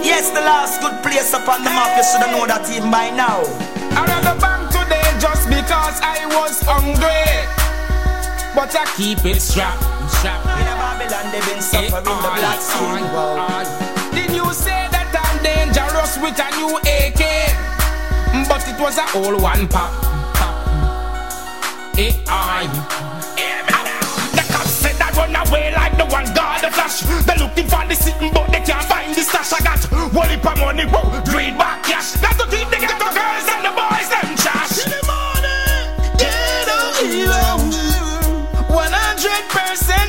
Yes, 0.00 0.30
the 0.30 0.40
last 0.40 0.80
good 0.80 0.96
place 1.02 1.34
upon 1.34 1.62
the 1.64 1.70
map. 1.70 1.92
You 1.98 2.04
should 2.04 2.24
know 2.32 2.46
that 2.46 2.64
even 2.72 2.90
by 2.90 3.10
now. 3.10 3.44
I 3.92 4.06
ran 4.08 4.24
the 4.24 4.38
bank 4.40 4.72
today 4.72 5.04
just 5.20 5.44
because 5.48 6.00
I 6.00 6.24
was 6.40 6.62
hungry. 6.64 7.26
But 8.56 8.72
I 8.72 8.88
keep 8.96 9.20
it 9.26 9.42
strapped, 9.42 9.84
strapped. 10.16 10.46
In 10.48 10.64
Babylon, 10.80 11.28
they've 11.32 11.44
been 11.44 11.60
eh, 11.60 11.68
suffering 11.68 12.00
the 12.00 12.16
black 12.16 12.60
skin. 12.64 13.04
Did 14.16 14.32
you 14.32 14.48
say 14.56 14.88
that 14.88 15.12
I'm 15.12 15.36
dangerous 15.44 16.16
with 16.16 16.40
a 16.40 16.48
new 16.56 16.80
AK? 16.80 17.22
But 18.48 18.64
it 18.64 18.80
was 18.80 18.96
a 18.96 19.04
old 19.20 19.42
one 19.42 19.68
pop. 19.68 20.15
AI. 21.98 22.68
The 24.36 24.44
cops 24.52 24.70
said 24.70 25.00
I 25.00 25.10
run 25.16 25.34
away 25.34 25.72
like 25.72 25.96
the 25.96 26.04
one 26.04 26.28
guard 26.34 26.60
the 26.60 26.70
flash. 26.70 27.00
They're 27.00 27.38
looking 27.38 27.66
for 27.66 27.86
the 27.88 27.94
sitting, 27.94 28.32
but 28.34 28.52
they 28.52 28.60
can't 28.60 28.84
find 28.84 29.14
the 29.14 29.22
stash. 29.22 29.52
I 29.54 29.60
got 29.64 29.80
one 30.12 30.28
heap 30.28 30.44
money, 30.44 30.84
whoa, 30.84 31.24
dream 31.24 31.56
back 31.56 31.84
cash. 31.84 32.16
Got 32.20 32.36
to 32.36 32.44
keep 32.54 32.68
the 32.68 32.76
ghetto 32.76 33.08
girls 33.16 33.48
and 33.48 33.64
the 33.64 33.72
boys 33.72 34.08
them 34.12 34.36
trash. 34.36 34.84
In 34.84 34.92
the 34.92 35.00
morning, 35.08 35.88
ghetto 36.20 37.00
hero, 37.00 37.64
one 38.68 38.92
hundred 38.92 39.48
percent 39.48 40.05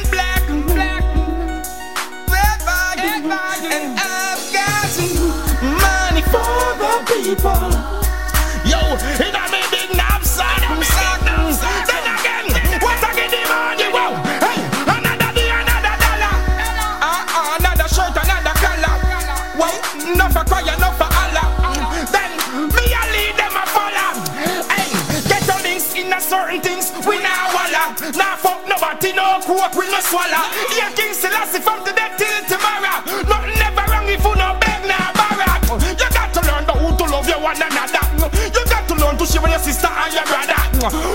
fuck 28.88 29.04
nobody, 29.04 29.14
no 29.14 29.40
coke, 29.44 29.76
we 29.76 29.90
no 29.92 30.00
swallow. 30.00 30.44
Yeah, 30.76 30.92
King 30.96 31.14
Selassie 31.14 31.60
from 31.60 31.84
today 31.84 32.12
till 32.18 32.42
tomorrow. 32.48 33.04
Nothing 33.28 33.60
never 33.60 33.84
wrong 33.92 34.08
if 34.08 34.24
you 34.24 34.36
no 34.36 34.56
beg, 34.60 34.88
now 34.88 35.12
borrow. 35.14 35.80
You 35.82 36.08
got 36.10 36.34
to 36.34 36.42
learn 36.48 36.66
the 36.66 36.74
who 36.74 36.96
to 36.98 37.06
love 37.12 37.28
you 37.28 37.40
one 37.40 37.58
another. 37.58 38.04
You 38.54 38.64
got 38.66 38.88
to 38.88 38.96
learn 38.96 39.18
to 39.18 39.26
share 39.26 39.48
your 39.48 39.60
sister 39.60 39.88
and 39.88 40.14
your 40.14 40.26
brother. 40.26 40.60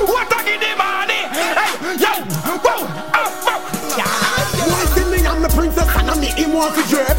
What 0.07 0.33
a 0.33 0.39
give 0.45 0.61
the 0.61 0.73
money? 0.77 1.23
Hey, 1.33 1.97
yo, 1.97 2.13
whoa, 2.61 2.87
oh, 3.15 3.49
oh. 3.49 3.61
Why 4.69 4.85
see 4.93 5.05
me 5.11 5.27
and 5.27 5.43
my 5.43 5.49
princess 5.49 5.89
and 5.97 6.11
I'm 6.11 6.23
him 6.23 6.53
want 6.53 6.75
to 6.77 6.83
drip 6.89 7.19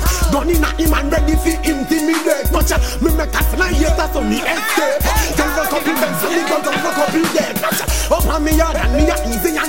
in 0.54 0.64
at 0.64 0.80
him 0.80 0.94
and 0.94 1.12
ready 1.12 1.36
for 1.36 1.56
intimidate 1.64 2.52
But 2.52 2.72
uh, 2.72 2.80
me 3.02 3.16
make 3.16 3.34
a 3.34 3.44
fly 3.44 3.72
later 3.72 4.08
so 4.12 4.22
me 4.22 4.38
escape 4.42 5.02
Tell 5.36 5.52
the 5.56 5.64
couple 5.70 5.94
them 5.94 6.14
so 6.20 6.28
me 6.30 6.42
go 6.46 6.58
down 6.62 6.78
for 6.84 6.94
couple 6.94 7.26
dead 7.34 7.58
Up 8.12 8.26
on 8.28 8.44
me 8.44 8.58
yard 8.58 8.73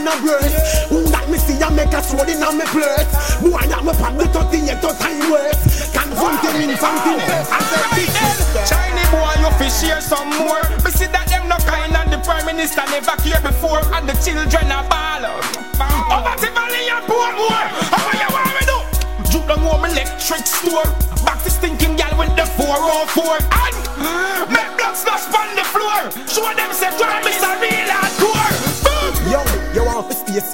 and 0.04 0.24
me 0.24 0.30
a 0.30 0.38
easy 0.44 0.60
and 0.60 0.84
a 0.84 0.84
brace 0.84 0.88
Who 0.88 0.98
that 1.10 1.26
me 1.30 1.38
see 1.38 1.60
a 1.60 1.68
make 1.70 1.92
a 1.92 2.00
sword 2.02 2.28
in 2.28 2.42
a 2.42 2.48
me 2.52 2.66
plate 2.68 3.08
Boy 3.40 3.64
that 3.68 3.82
me 3.84 3.92
pop 3.96 4.14
the 4.16 4.26
38 4.28 4.80
to 4.84 4.90
time 5.00 5.32
waste 5.32 5.92
Confront 5.96 6.40
him 6.44 6.70
in 6.70 6.76
something 6.76 7.20
I 7.20 7.58
said 7.72 7.88
this 7.96 8.12
is 8.12 8.44
boy, 9.14 9.34
you 9.38 9.50
fish 9.58 9.80
here 9.80 10.00
some 10.00 10.30
more. 10.34 10.62
We 10.82 10.90
see 10.90 11.06
that 11.10 11.30
them 11.30 11.46
no 11.48 11.58
kind 11.62 11.94
and 11.94 12.10
the 12.10 12.18
prime 12.26 12.46
minister 12.46 12.82
never 12.90 13.14
care 13.22 13.40
before, 13.40 13.82
and 13.94 14.08
the 14.08 14.14
children 14.18 14.70
are 14.74 14.86
ball. 14.90 15.24
Over 16.10 16.34
the 16.42 16.50
valley 16.50 16.90
and 16.90 17.04
poor 17.06 17.30
more. 17.38 17.66
How 17.94 18.10
you 18.10 18.30
want 18.34 18.50
me 18.54 18.62
do? 18.66 18.78
Juke 19.30 19.46
down 19.46 19.62
home 19.62 19.86
electric 19.86 20.46
store. 20.46 20.88
Back 21.22 21.42
to 21.44 21.50
stinking 21.50 21.96
gal 21.96 22.14
with 22.18 22.34
the 22.36 22.46
404 22.58 23.38
and 23.38 23.76
make 24.50 24.72
blood 24.76 24.96
splash 24.96 25.26
on 25.30 25.48
the 25.54 25.64
floor. 25.64 26.10
Show 26.26 26.50
them 26.54 26.70
say 26.74 26.90
crime 26.98 27.26
is 27.26 27.42
a 27.42 27.52
real 27.62 28.03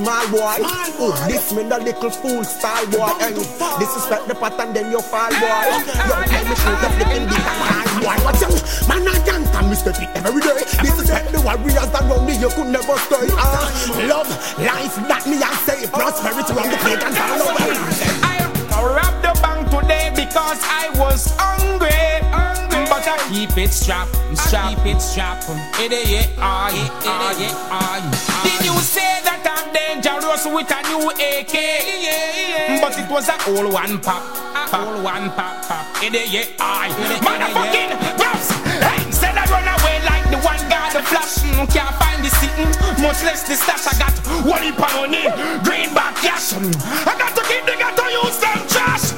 want 0.01 0.23
to 0.23 0.31
small 0.31 0.31
boy? 0.31 0.57
Oh, 1.01 1.27
this 1.29 1.53
me 1.53 1.63
the 1.65 1.79
little 1.79 2.11
fool 2.11 2.45
style 2.45 2.87
boy. 2.87 3.13
And 3.21 3.37
disrespect 3.79 4.29
the 4.29 4.35
pattern, 4.35 4.73
then 4.73 4.91
you 4.91 5.01
fall 5.01 5.31
boy. 5.31 5.65
Yo, 6.09 6.17
tell 6.25 6.45
me 6.45 6.55
shoot 6.57 6.79
the 6.81 6.89
flipping 6.97 7.27
beat 7.29 7.47
and 7.47 7.91
boy. 8.01 8.17
Watch 8.25 8.43
out, 8.43 8.57
man, 8.89 9.09
I 9.09 9.19
can't 9.25 9.47
stand 9.47 9.71
me 9.71 9.77
step 9.77 9.97
it 10.01 10.11
every 10.25 10.43
day. 10.43 10.61
Disrespect 10.83 11.33
the 11.33 11.41
warriors 11.41 11.91
that 11.91 12.05
round 12.09 12.27
me, 12.27 12.37
you 12.39 12.49
could 12.51 12.69
never 12.69 12.97
stay. 13.09 13.29
Uh, 13.31 14.09
love, 14.09 14.29
life, 14.59 14.97
that 15.09 15.25
me 15.27 15.37
I 15.41 15.55
say. 15.65 15.87
Prosperity 15.89 16.53
on 16.57 16.69
the 16.71 16.79
plate 16.81 17.03
and 17.03 17.17
all 17.17 17.43
over. 17.49 18.21
I 18.73 18.79
robbed 18.81 19.23
the 19.23 19.33
bank 19.43 19.69
today 19.71 20.11
because 20.15 20.61
I 20.63 20.91
was 20.99 21.35
hungry. 21.37 21.89
But 22.91 23.07
I 23.07 23.19
keep 23.31 23.57
it 23.57 23.71
strapped, 23.71 24.17
strap, 24.37 24.77
keep 24.77 24.97
it 24.97 25.01
strapped. 25.01 25.49
Idiot, 25.81 26.29
ah, 26.39 26.71
ah, 27.05 27.71
ah. 27.71 28.43
Did 28.43 28.67
you 28.67 28.75
say 28.81 29.23
that 29.25 29.40
I'm 29.40 29.40
dangerous 29.73 30.45
with 30.47 30.71
a 30.71 30.81
new 30.89 31.11
AK? 31.11 31.55
But 32.81 32.99
it 32.99 33.09
was 33.11 33.29
a 33.29 33.37
old 33.51 33.73
one 33.73 33.99
pop, 34.01 34.23
a 34.73 34.77
old 34.87 35.03
one 35.05 35.31
pop, 35.33 35.65
pop. 35.67 36.03
Idiot, 36.03 36.55
ah. 36.61 36.89
Motherfucking 37.25 37.93
props. 38.19 38.51
Hey, 38.81 39.11
said 39.11 39.37
I 39.37 39.45
run 39.51 39.67
away 39.69 39.99
like 40.07 40.27
the 40.31 40.39
one 40.45 40.61
guy 40.71 40.91
the 40.93 41.03
flash. 41.03 41.39
Mm, 41.45 41.67
Can't 41.73 41.95
find 42.01 42.25
the 42.25 42.31
sitting, 42.41 42.71
much 43.03 43.23
less 43.25 43.43
the 43.49 43.55
stash. 43.55 43.87
I 43.87 43.95
got 43.99 44.15
one 44.47 44.63
heap 44.63 44.81
of 44.81 44.93
money, 44.97 45.29
greenback 45.65 46.17
cash. 46.17 46.53
Mm, 46.55 46.73
I 47.07 47.13
got 47.19 47.35
to 47.37 47.43
keep 47.49 47.65
the 47.67 47.77
ghetto 47.77 48.07
use 48.09 48.39
them 48.41 48.59
trash. 48.69 49.13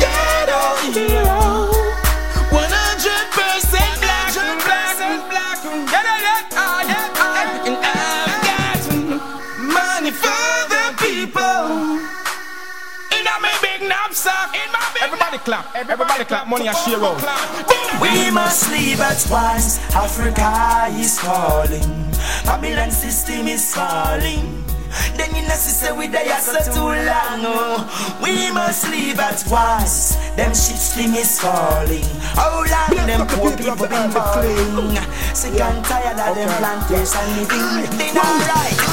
Ghetto 0.00 0.60
hero, 0.94 1.19
knapsack, 14.10 14.54
in 14.54 14.72
my 14.72 14.90
big 14.92 15.02
Everybody 15.02 15.30
Everybody 15.30 15.38
clap, 15.38 15.76
everybody 15.76 16.24
clap, 16.24 16.48
money 16.48 16.68
I 16.68 16.72
share 16.72 17.02
out. 17.02 18.00
We 18.00 18.30
must 18.30 18.70
leave 18.70 19.00
at 19.00 19.24
once. 19.30 19.78
Africa 19.94 20.86
is 20.98 21.18
calling. 21.18 22.10
Babylon 22.44 22.90
system 22.90 23.46
is 23.46 23.74
falling. 23.74 24.69
Then 25.16 25.34
you 25.34 25.40
say 25.80 25.92
we 25.92 26.06
there 26.08 26.38
so 26.40 26.58
too 26.72 26.80
long. 26.80 27.42
Oh. 27.46 28.18
We 28.22 28.50
must 28.52 28.88
leave 28.90 29.18
at 29.18 29.42
once. 29.48 30.16
Them 30.36 30.52
shit 30.52 30.76
stream 30.76 31.14
is 31.14 31.40
falling. 31.40 32.04
How 32.36 32.64
long 32.64 33.06
them 33.06 33.26
poor 33.28 33.56
people 33.56 33.86
been 33.86 34.10
falling? 34.10 34.96
Sick 35.34 35.60
and 35.60 35.84
tired 35.84 36.18
of 36.18 36.34
them 36.36 36.50
plantation 36.58 37.26
living. 37.38 37.98
They 37.98 38.12
not 38.12 38.34
right. 38.50 38.90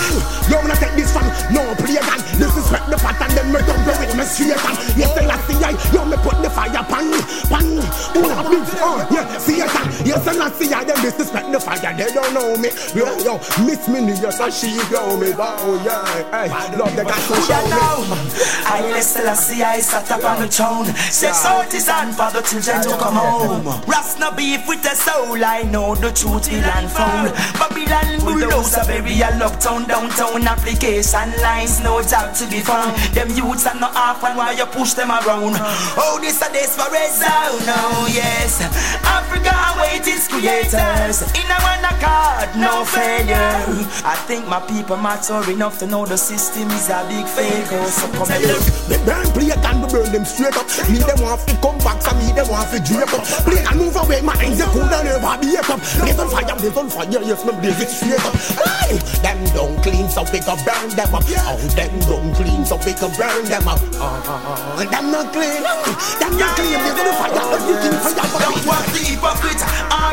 Yo, 0.47 0.61
when 0.63 0.71
I 0.71 0.75
take 0.75 0.95
this 0.95 1.11
from 1.11 1.27
no 1.51 1.75
play 1.75 1.99
again. 1.99 2.21
Disrespect 2.39 2.87
the 2.87 2.97
pattern, 2.97 3.35
then 3.35 3.51
me 3.51 3.59
don't 3.67 3.83
with 3.83 4.15
me 4.15 4.23
straight 4.23 4.55
on. 4.63 4.75
Yes, 4.95 5.11
the 5.11 5.23
last 5.27 5.43
thing 5.47 5.59
I, 5.59 5.75
yo, 5.91 6.05
me 6.05 6.17
put 6.23 6.39
the 6.39 6.49
fire 6.49 6.71
pan, 6.87 7.11
pan. 7.51 7.67
Ooh, 8.15 8.31
a 8.31 8.43
big, 8.47 8.63
oh, 8.79 9.03
yeah, 9.11 9.25
see 9.37 9.59
it 9.59 9.75
on. 9.75 9.87
Yes, 10.05 10.23
the 10.23 10.33
last 10.33 10.55
thing 10.55 10.73
I, 10.73 10.83
them 10.83 11.01
disrespect 11.01 11.51
the 11.51 11.59
fire, 11.59 11.91
they 11.97 12.11
don't 12.13 12.33
know 12.33 12.55
me. 12.55 12.69
Yo, 12.95 13.11
yo, 13.25 13.37
miss 13.65 13.87
me, 13.89 13.99
yes, 14.21 14.39
and 14.39 14.53
she 14.53 14.77
go 14.87 15.17
me, 15.17 15.33
oh, 15.35 15.81
yeah, 15.87 16.47
hey, 16.47 16.77
love 16.77 16.95
the 16.95 17.03
guy 17.03 17.19
so 17.23 17.35
show 17.47 17.63
me. 18.11 18.27
I 18.67 18.99
Selassie, 18.99 19.63
I 19.63 19.79
sat 19.79 20.11
up 20.11 20.23
on 20.23 20.41
the 20.41 20.47
throne. 20.47 20.85
Sex 21.07 21.45
artisan 21.45 22.11
for 22.11 22.29
the 22.35 22.41
children 22.41 22.83
to 22.83 22.89
come 22.99 23.15
home. 23.15 23.65
Ras 23.87 24.19
no 24.19 24.31
beef 24.31 24.67
with 24.67 24.83
the 24.83 24.95
soul, 24.95 25.39
I 25.43 25.63
know 25.63 25.95
the 25.95 26.11
truth 26.11 26.51
will 26.51 26.67
unfold. 26.75 27.31
Babylon 27.55 28.19
bulldozer, 28.19 28.83
bury 28.85 29.21
a 29.21 29.31
love 29.39 29.57
town, 29.59 29.87
downtown 29.87 30.43
application 30.47 31.31
lines, 31.41 31.79
no 31.81 32.01
job 32.03 32.35
to 32.35 32.45
be 32.49 32.59
found. 32.59 32.91
Them 33.15 33.29
youths 33.31 33.65
are 33.65 33.79
not 33.79 33.95
off 33.95 34.23
and 34.23 34.37
why 34.37 34.51
you 34.51 34.65
push 34.65 34.93
them 34.93 35.11
around. 35.11 35.55
Oh, 35.95 36.19
this 36.21 36.41
a 36.41 36.51
desperate 36.51 37.13
zone, 37.15 37.63
oh 37.71 38.09
yes. 38.11 38.59
Africa 39.05 39.53
await 39.71 40.05
its 40.07 40.27
creators. 40.27 41.21
In 41.37 41.47
a 41.47 41.57
one 41.63 41.85
accord, 41.87 42.49
no 42.57 42.83
failure. 42.83 43.63
I 44.03 44.15
think 44.27 44.47
my 44.47 44.59
people 44.59 44.97
matter 44.97 45.39
enough 45.49 45.76
to 45.79 45.85
know 45.85 46.05
the 46.05 46.17
system 46.17 46.69
is 46.71 46.89
a 46.89 47.05
big 47.05 47.27
failure. 47.29 47.77
Oh, 47.77 47.89
so 47.89 48.09
come 48.17 48.31
and 48.33 48.43
look. 48.49 48.63
They 48.89 48.97
burn 49.05 49.27
play 49.29 49.53
and 49.53 49.77
we 49.83 49.87
burn 49.93 50.09
them 50.11 50.25
straight 50.25 50.57
up. 50.57 50.65
Me 50.89 50.97
them 50.97 51.21
want 51.21 51.45
to 51.45 51.53
come 51.61 51.77
back, 51.85 52.01
so 52.01 52.13
me 52.17 52.33
them 52.33 52.49
want 52.49 52.65
to 52.73 52.81
drape 52.81 53.13
up. 53.13 53.21
Play 53.45 53.61
and 53.61 53.77
move 53.77 53.93
away, 53.93 54.21
my 54.25 54.33
eyes 54.41 54.57
they 54.57 54.65
could 54.73 54.89
never 54.89 55.33
be 55.37 55.53
up. 55.53 55.69
Blaze 56.01 56.17
on 56.17 56.29
fire, 56.33 56.55
blaze 56.57 56.77
on 56.77 56.89
fire, 56.89 57.05
yes, 57.09 57.45
me 57.45 57.53
blaze 57.61 57.77
it 57.77 57.89
straight 57.93 58.25
up. 58.25 58.33
Aye, 58.65 58.97
them 59.21 59.39
don't 59.53 59.77
clean, 59.85 60.09
so 60.09 60.25
we 60.33 60.41
can 60.41 60.57
burn 60.65 60.89
them 60.97 61.13
up. 61.13 61.25
Oh, 61.45 61.57
them 61.77 61.93
don't 62.09 62.33
clean, 62.33 62.65
so 62.65 62.75
we 62.81 62.93
can 62.97 63.11
burn 63.13 63.45
them 63.45 63.67
up. 63.69 63.81
Oh, 64.01 64.81
them 64.81 65.05
not 65.13 65.29
clean, 65.29 65.61
them 65.61 66.33
not 66.41 66.51
clean. 66.57 66.73
They 66.73 66.93
gonna 66.97 67.13
fire 67.21 67.37
everything 67.37 67.97
fire 68.01 68.41
Don't 68.41 68.65
want 68.65 68.85
the 68.93 69.01
hypocrite 69.05 69.61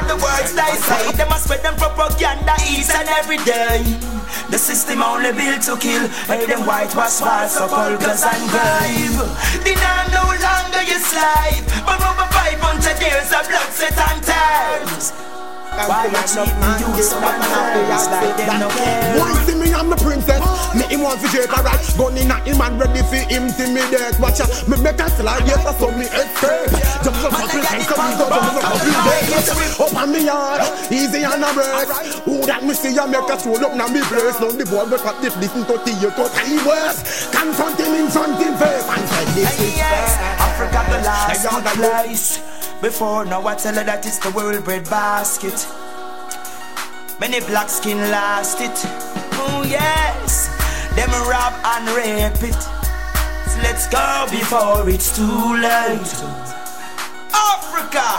The 0.08 0.16
words 0.20 0.52
they 0.52 0.74
say 0.88 1.12
They 1.16 1.28
must 1.28 1.44
spread 1.44 1.62
them 1.62 1.76
propaganda 1.76 2.54
each 2.68 2.90
and 2.90 3.08
every 3.08 3.38
day. 3.44 3.82
The 4.50 4.58
system 4.58 5.02
only 5.02 5.32
built 5.32 5.62
to 5.66 5.76
kill. 5.76 6.06
Hey, 6.28 6.46
them 6.46 6.66
whitewash 6.66 7.20
walls 7.20 7.56
of 7.56 7.70
polkas 7.70 8.22
and 8.22 8.44
grave. 8.52 9.16
Now 9.64 10.06
no 10.12 10.24
longer 10.30 10.82
your 10.84 11.00
slave. 11.00 11.64
But 11.86 12.00
over 12.00 12.26
500 12.32 13.00
years 13.00 13.30
of 13.32 13.44
blood, 13.48 13.70
sweat 13.72 13.98
and 13.98 14.20
tears 14.24 15.10
Why 15.88 16.08
you 16.08 16.22
cheat 16.24 16.54
me, 16.56 16.70
you 16.96 17.02
so 17.02 17.16
unfair 17.18 17.84
like 17.88 18.36
them 18.36 18.60
no 18.60 18.68
care 18.70 19.73
want 21.04 21.20
to 21.20 21.28
shape 21.28 21.52
alright. 21.52 21.78
Gun 22.00 22.16
in 22.16 22.32
a 22.32 22.40
him 22.48 22.60
and 22.64 22.80
ready 22.80 23.04
for 23.04 23.20
intimidate. 23.28 24.16
Watch 24.18 24.40
out, 24.40 24.50
me 24.64 24.80
make 24.80 24.98
a 24.98 25.06
slide, 25.12 25.44
yes, 25.44 25.60
I 25.60 25.72
saw 25.76 25.92
me 25.92 26.08
escape. 26.08 26.72
Jump 27.04 27.20
up, 27.20 27.36
up, 27.36 27.44
and 27.44 27.84
come 27.84 28.00
and 28.00 28.16
go, 28.16 28.26
jump 28.32 28.56
up, 28.56 28.64
up, 28.64 29.80
up 29.84 29.94
on 29.94 30.08
me 30.10 30.24
yard, 30.24 30.64
easy 30.88 31.22
on 31.22 31.44
a 31.44 31.52
break. 31.52 31.88
Who 32.24 32.40
that 32.48 32.64
me 32.64 32.72
see 32.72 32.96
ya 32.96 33.06
make 33.06 33.28
a 33.28 33.36
stroll 33.38 33.60
up 33.60 33.76
now 33.76 33.88
me 33.92 34.00
place. 34.08 34.40
Now 34.40 34.50
the 34.50 34.64
boy 34.64 34.88
got 34.88 35.20
this 35.20 35.36
listen 35.36 35.68
to 35.68 35.76
the 35.76 35.92
to 35.92 36.24
time 36.32 36.64
worse. 36.64 37.28
Confront 37.28 37.78
him 37.78 37.92
in 37.94 38.08
front 38.08 38.40
him 38.40 38.56
face 38.56 38.88
and 38.88 39.04
say 39.04 39.24
this 39.36 39.52
is 39.60 39.76
fair. 39.76 40.08
Africa 40.40 40.80
the 40.88 40.98
last 41.04 41.36
Hey, 41.36 41.42
y'all 41.44 41.60
good 41.60 41.76
got 41.76 42.04
place. 42.08 42.40
Before 42.80 43.24
now 43.24 43.46
I 43.46 43.54
tell 43.54 43.74
her 43.74 43.84
that 43.84 44.06
it's 44.06 44.18
the 44.18 44.30
world 44.30 44.64
bread 44.64 44.88
basket. 44.88 45.66
Many 47.20 47.40
black 47.46 47.68
skin 47.68 47.98
lost 48.10 48.60
it. 48.60 48.74
Oh 49.36 49.64
yes, 49.66 50.48
them 50.96 51.10
rob 51.28 51.54
and 51.64 51.88
rape 51.96 52.42
it. 52.42 52.62
So 53.50 53.60
let's 53.62 53.86
go 53.88 54.26
before 54.30 54.88
it's 54.88 55.14
too 55.16 55.54
late. 55.56 56.14
Africa, 57.34 58.10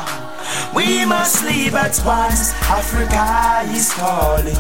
we 0.76 1.06
must 1.06 1.44
leave 1.44 1.76
at 1.76 2.00
once. 2.06 2.54
Africa 2.70 3.64
is 3.74 3.92
calling. 3.94 4.56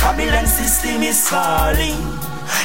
Babylon 0.00 0.46
system 0.46 1.02
is 1.02 1.28
falling. 1.28 2.15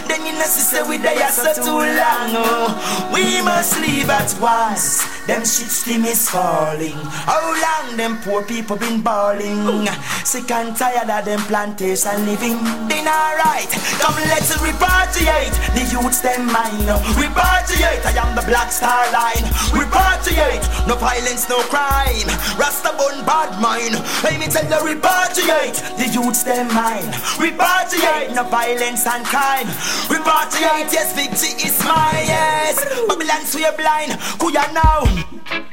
Then 0.08 0.26
you 0.26 0.32
say 0.72 0.84
we 0.88 0.98
there 0.98 1.30
so 1.32 1.54
too 1.54 1.84
long. 1.84 2.32
Oh. 2.38 3.10
We 3.14 3.42
must 3.42 3.80
leave 3.82 4.10
at 4.10 4.32
once. 4.40 5.04
Them 5.28 5.42
shit 5.42 5.70
steam 5.70 6.06
is 6.06 6.30
falling. 6.30 6.98
How 7.28 7.42
long 7.42 7.98
them 7.98 8.18
poor 8.24 8.44
people 8.44 8.78
been 8.78 9.02
balling? 9.02 9.88
Sick 10.24 10.52
and 10.52 10.76
tired 10.76 11.10
of 11.10 11.26
them 11.26 11.42
plantation 11.50 12.26
living. 12.26 12.58
Then 12.88 13.08
alright, 13.08 13.70
come 14.00 14.16
let's 14.30 14.56
repatriate 14.58 15.56
the 15.74 15.84
youths 15.92 16.22
them 16.22 16.46
mind. 16.48 16.88
Repatriate, 17.18 18.06
I 18.06 18.14
am 18.22 18.36
the 18.36 18.46
black 18.48 18.72
star 18.72 19.04
line. 19.12 19.46
Repatriate, 19.74 20.64
no 20.88 20.96
violence, 20.96 21.50
no 21.50 21.60
crime. 21.68 22.30
Rasta 22.58 22.94
bun 22.98 23.26
bad 23.26 23.62
mind. 23.62 23.96
Let 24.24 24.40
me 24.40 24.48
tell 24.48 24.66
you, 24.66 24.96
repatriate 24.96 25.80
the 25.98 26.08
youths 26.12 26.44
them 26.44 26.68
mind. 26.74 27.14
Repatriate, 27.40 28.36
no 28.36 28.44
violence 28.46 29.06
and 29.08 29.26
crime. 29.26 29.68
Repatriate, 30.10 30.92
yes, 30.94 31.14
victory 31.16 31.54
is 31.68 31.80
mine, 31.84 32.26
yes. 32.28 32.84
Babylon 33.08 33.46
swear 33.46 33.72
blind, 33.78 34.12
kuya 34.40 34.66
now. 34.74 35.06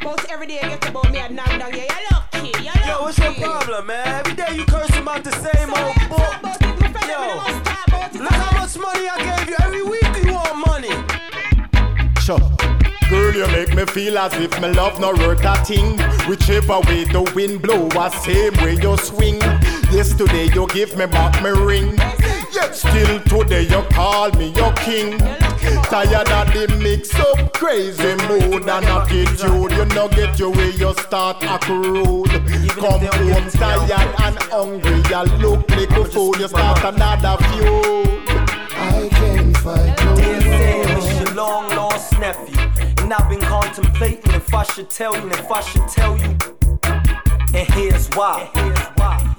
Most 0.02 0.26
every 0.30 0.46
day 0.46 0.60
you 0.62 0.68
get 0.68 0.88
about 0.88 1.10
me 1.12 1.18
and 1.18 1.36
knock 1.36 1.48
down, 1.48 1.72
yeah, 1.74 1.84
you 1.84 2.06
lucky, 2.10 2.48
you 2.58 2.64
lucky. 2.66 2.88
Yo, 2.88 3.02
what's 3.02 3.18
your 3.18 3.34
problem, 3.34 3.86
man? 3.86 4.06
Every 4.20 4.34
day 4.34 4.54
you 4.56 4.64
curse 4.64 4.96
about 4.96 5.24
the 5.24 5.32
same 5.32 5.68
So 5.68 5.82
old 5.82 5.96
I 5.96 6.08
book. 6.08 6.40
about 6.40 6.62
it, 6.62 6.80
my 6.80 6.92
friend, 6.92 7.08
Yo. 7.08 7.16
I 7.18 7.34
must 7.36 7.64
talk 7.64 7.86
about 7.88 8.14
it. 8.14 8.20
Look 8.20 8.30
how 8.32 8.58
much 8.58 8.78
money 8.78 9.08
I 9.08 9.16
gave 9.36 9.48
you. 9.50 9.56
Every 9.60 9.82
week 9.82 10.24
you 10.24 10.32
want 10.32 10.56
money. 10.66 10.94
Sure. 12.20 12.77
Girl, 13.08 13.34
you 13.34 13.46
make 13.48 13.74
me 13.74 13.86
feel 13.86 14.18
as 14.18 14.34
if 14.34 14.60
my 14.60 14.68
love 14.68 15.00
no 15.00 15.12
worth 15.12 15.44
a 15.44 15.56
thing. 15.64 15.98
Whichever 16.28 16.80
way 16.80 17.04
the 17.04 17.22
wind 17.34 17.62
blow, 17.62 17.88
a 17.88 18.10
same 18.10 18.52
way 18.62 18.74
you 18.74 18.96
swing. 18.98 19.40
Yesterday 19.90 20.50
you 20.52 20.66
give 20.68 20.96
me 20.96 21.06
back 21.06 21.42
my 21.42 21.48
ring. 21.48 21.96
Yet 22.52 22.74
still 22.74 23.20
today 23.22 23.62
you 23.62 23.82
call 23.92 24.30
me 24.32 24.48
your 24.50 24.72
king. 24.74 25.18
Tired 25.88 26.28
of 26.28 26.52
the 26.52 26.78
mix 26.82 27.14
up, 27.18 27.54
crazy 27.54 28.14
mood 28.28 28.68
and 28.68 28.84
attitude. 28.84 29.72
You 29.72 29.84
know 29.94 30.08
get 30.08 30.38
your 30.38 30.50
way, 30.50 30.70
you 30.70 30.92
start 30.94 31.42
a 31.42 31.58
rude. 31.72 32.28
Come 32.76 33.00
home 33.00 33.50
tired 33.50 33.90
and 34.20 34.38
hungry, 34.52 35.02
you 35.08 35.22
look 35.38 35.70
like 35.70 35.90
a 35.90 36.04
fool. 36.04 36.36
You 36.36 36.48
start 36.48 36.84
another 36.84 37.42
feud. 37.44 38.20
I 38.76 39.08
can't 39.10 39.56
fight 39.56 40.04
no 40.04 40.16
Dear 40.16 40.40
Sam, 40.42 41.00
more. 41.00 41.22
your 41.22 41.34
long 41.34 41.68
lost 41.70 42.18
nephew. 42.18 42.97
And 43.08 43.14
I've 43.14 43.30
been 43.30 43.40
contemplating 43.40 44.34
if 44.34 44.52
I 44.52 44.64
should 44.64 44.90
tell 44.90 45.18
you, 45.18 45.30
if 45.30 45.50
I 45.50 45.62
should 45.62 45.88
tell 45.88 46.18
you. 46.18 46.36
And 47.54 47.66
here's 47.72 48.06
why. 48.08 48.50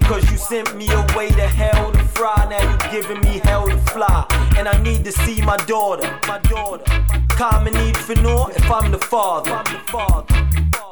Cause 0.05 0.31
you 0.31 0.37
sent 0.37 0.75
me 0.75 0.89
away 0.89 1.29
to 1.29 1.47
hell 1.47 1.91
to 1.91 1.99
fry. 1.99 2.47
Now 2.49 2.67
you're 2.67 2.91
giving 2.91 3.21
me 3.21 3.39
hell 3.43 3.67
to 3.67 3.77
fly. 3.93 4.25
And 4.57 4.67
I 4.67 4.81
need 4.81 5.05
to 5.05 5.11
see 5.11 5.43
my 5.43 5.55
daughter. 5.67 6.19
My 6.27 6.39
daughter. 6.39 6.83
Common 7.29 7.75
need 7.75 7.95
for 7.95 8.15
naught 8.15 8.55
if 8.55 8.71
I'm 8.71 8.91
the 8.91 8.97
father. 8.97 9.51
I'm 9.51 9.63
the 9.65 9.91
father. 9.91 10.35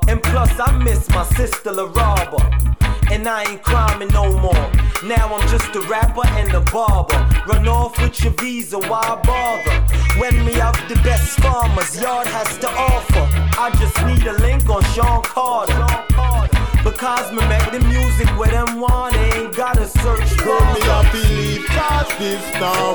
And 0.07 0.21
plus 0.21 0.59
I 0.59 0.77
miss 0.77 1.09
my 1.09 1.23
sister 1.23 1.71
La 1.71 1.85
Rabba. 1.85 2.86
And 3.11 3.27
I 3.27 3.43
ain't 3.43 3.63
criming 3.63 4.09
no 4.09 4.37
more. 4.37 4.71
Now 5.03 5.33
I'm 5.33 5.47
just 5.47 5.75
a 5.75 5.81
rapper 5.81 6.27
and 6.39 6.53
a 6.53 6.61
barber. 6.71 7.17
Run 7.47 7.67
off 7.67 7.99
with 8.01 8.23
your 8.23 8.33
visa, 8.33 8.79
why 8.79 9.19
bother? 9.23 9.77
When 10.19 10.45
me 10.45 10.53
have 10.53 10.77
the 10.89 10.95
best 10.95 11.39
farmers, 11.39 11.99
yard 11.99 12.27
has 12.27 12.57
to 12.59 12.69
offer. 12.69 13.25
I 13.59 13.69
just 13.79 13.97
need 14.05 14.25
a 14.27 14.33
link 14.39 14.69
on 14.69 14.83
Sean 14.93 15.23
Carter. 15.23 16.07
Because 16.83 17.31
me 17.31 17.45
make 17.47 17.71
the 17.71 17.81
music 17.81 18.27
where 18.39 18.49
them 18.49 18.79
want, 18.79 19.15
ain't 19.15 19.53
gotta 19.55 19.87
search 19.87 20.37
Girl, 20.37 20.59
me 20.73 20.79
for 20.79 20.89
a 20.89 21.09
believe 21.11 21.65
cause 21.65 22.07
this 22.17 22.53
now 22.53 22.93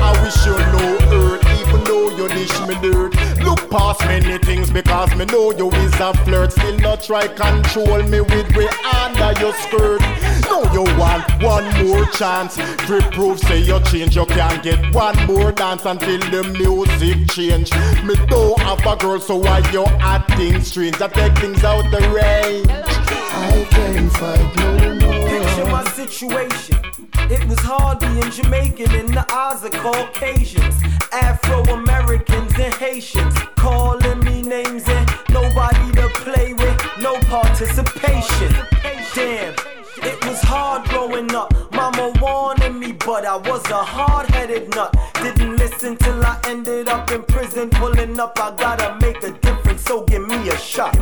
I 0.00 0.10
wish 0.22 0.46
you 0.46 0.56
know 0.72 1.34
earth 1.34 1.49
even 1.70 1.84
though 1.84 2.10
you 2.10 2.28
dish 2.28 2.60
me 2.66 2.74
dirt 2.80 3.14
Look 3.42 3.70
past 3.70 4.00
many 4.00 4.38
things 4.38 4.70
because 4.70 5.14
me 5.14 5.24
know 5.26 5.52
you 5.52 5.70
is 5.70 5.94
a 6.00 6.12
flirt 6.24 6.52
Still 6.52 6.78
not 6.78 7.02
try 7.02 7.26
control 7.28 8.02
me 8.02 8.20
with 8.20 8.56
way 8.56 8.68
under 8.94 9.32
your 9.40 9.54
skirt 9.54 10.00
Know 10.48 10.62
you 10.72 10.82
want 10.98 11.42
one 11.42 11.64
more 11.86 12.04
chance. 12.06 12.56
To 12.56 13.00
prove 13.12 13.38
say 13.38 13.60
you 13.60 13.80
change, 13.84 14.16
you 14.16 14.26
can't 14.26 14.62
get 14.62 14.94
one 14.94 15.16
more 15.26 15.52
dance 15.52 15.84
until 15.84 16.18
the 16.18 16.42
music 16.58 17.28
change. 17.30 17.72
Me 18.04 18.14
don't 18.26 18.58
have 18.60 18.84
a 18.84 18.96
girl, 18.96 19.20
so 19.20 19.36
why 19.36 19.58
you 19.72 19.84
acting 20.00 20.60
strange? 20.62 21.00
I 21.00 21.08
take 21.08 21.36
things 21.38 21.62
out 21.64 21.88
the 21.90 22.00
range. 22.10 22.66
I 22.68 23.66
can't 23.70 24.12
fight 24.12 24.56
no. 24.56 24.99
Picture 25.60 25.72
my 25.72 25.84
situation. 25.90 26.78
It 27.30 27.46
was 27.46 27.58
hard 27.58 28.00
being 28.00 28.30
Jamaican 28.30 28.94
in 28.94 29.06
the 29.12 29.26
eyes 29.30 29.62
of 29.62 29.72
Caucasians, 29.72 30.74
Afro 31.12 31.62
Americans 31.64 32.52
and 32.58 32.72
Haitians, 32.72 33.34
calling 33.56 34.20
me 34.20 34.40
names 34.40 34.84
and 34.88 35.10
nobody 35.28 35.92
to 35.92 36.08
play 36.24 36.54
with, 36.54 36.82
no 37.02 37.18
participation. 37.28 38.54
Damn. 39.14 39.54
It 40.02 40.24
was 40.24 40.40
hard 40.40 40.88
growing 40.88 41.30
up. 41.34 41.52
Mama 41.74 42.14
wanted 42.22 42.72
me, 42.72 42.92
but 42.92 43.26
I 43.26 43.36
was 43.36 43.62
a 43.68 43.84
hard 43.84 44.30
headed 44.30 44.74
nut. 44.74 44.96
Didn't 45.22 45.56
listen 45.56 45.98
till 45.98 46.24
I 46.24 46.40
ended 46.46 46.88
up 46.88 47.10
in 47.10 47.22
prison. 47.24 47.68
Pulling 47.68 48.18
up, 48.18 48.38
I 48.40 48.56
gotta 48.56 48.96
make 49.02 49.22
a 49.22 49.32
difference, 49.32 49.82
so 49.82 50.04
give 50.04 50.26
me 50.26 50.48
a 50.48 50.56
shot. 50.56 50.96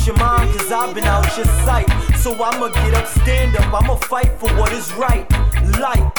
Out 0.00 0.06
your 0.06 0.16
mind, 0.16 0.58
cause 0.58 0.72
I've 0.72 0.94
been 0.94 1.04
out 1.04 1.36
your 1.36 1.46
sight. 1.64 1.88
So 2.16 2.32
I'ma 2.32 2.68
get 2.68 2.94
up, 2.94 3.06
stand 3.06 3.56
up, 3.56 3.72
I'ma 3.72 3.96
fight 3.96 4.38
for 4.38 4.48
what 4.56 4.72
is 4.72 4.92
right. 4.94 5.30
Light. 5.78 6.12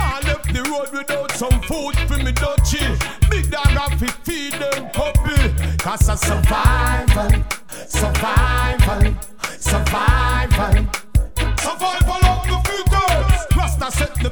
I 0.00 0.90
without 0.92 1.30
I 1.30 1.34
some 1.36 1.60
food 1.62 1.96
for 2.06 2.18
me 2.18 2.32
dutchy. 2.32 2.84
Big 3.30 3.50
dog 3.50 3.98
to 3.98 4.08
feed 4.24 4.52
them 4.54 4.90
puppy. 4.92 5.54
Cause 5.78 6.06
survival, 6.06 6.16
survival, 6.16 7.47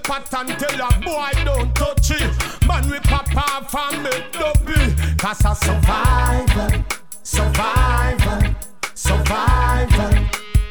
The 0.06 0.12
pattern, 0.12 0.46
tell 0.56 0.88
a 0.88 1.00
boy 1.00 1.32
don't 1.44 1.74
touch 1.74 2.10
it. 2.12 2.66
Man 2.66 2.88
we 2.88 2.98
pop 3.00 3.26
off 3.36 3.74
and 3.74 4.02
make 4.04 4.30
dopey. 4.30 4.94
Cause 5.16 5.44
a 5.44 5.54
survival, 5.56 6.84
survival, 7.22 8.54
survival. 8.94 10.12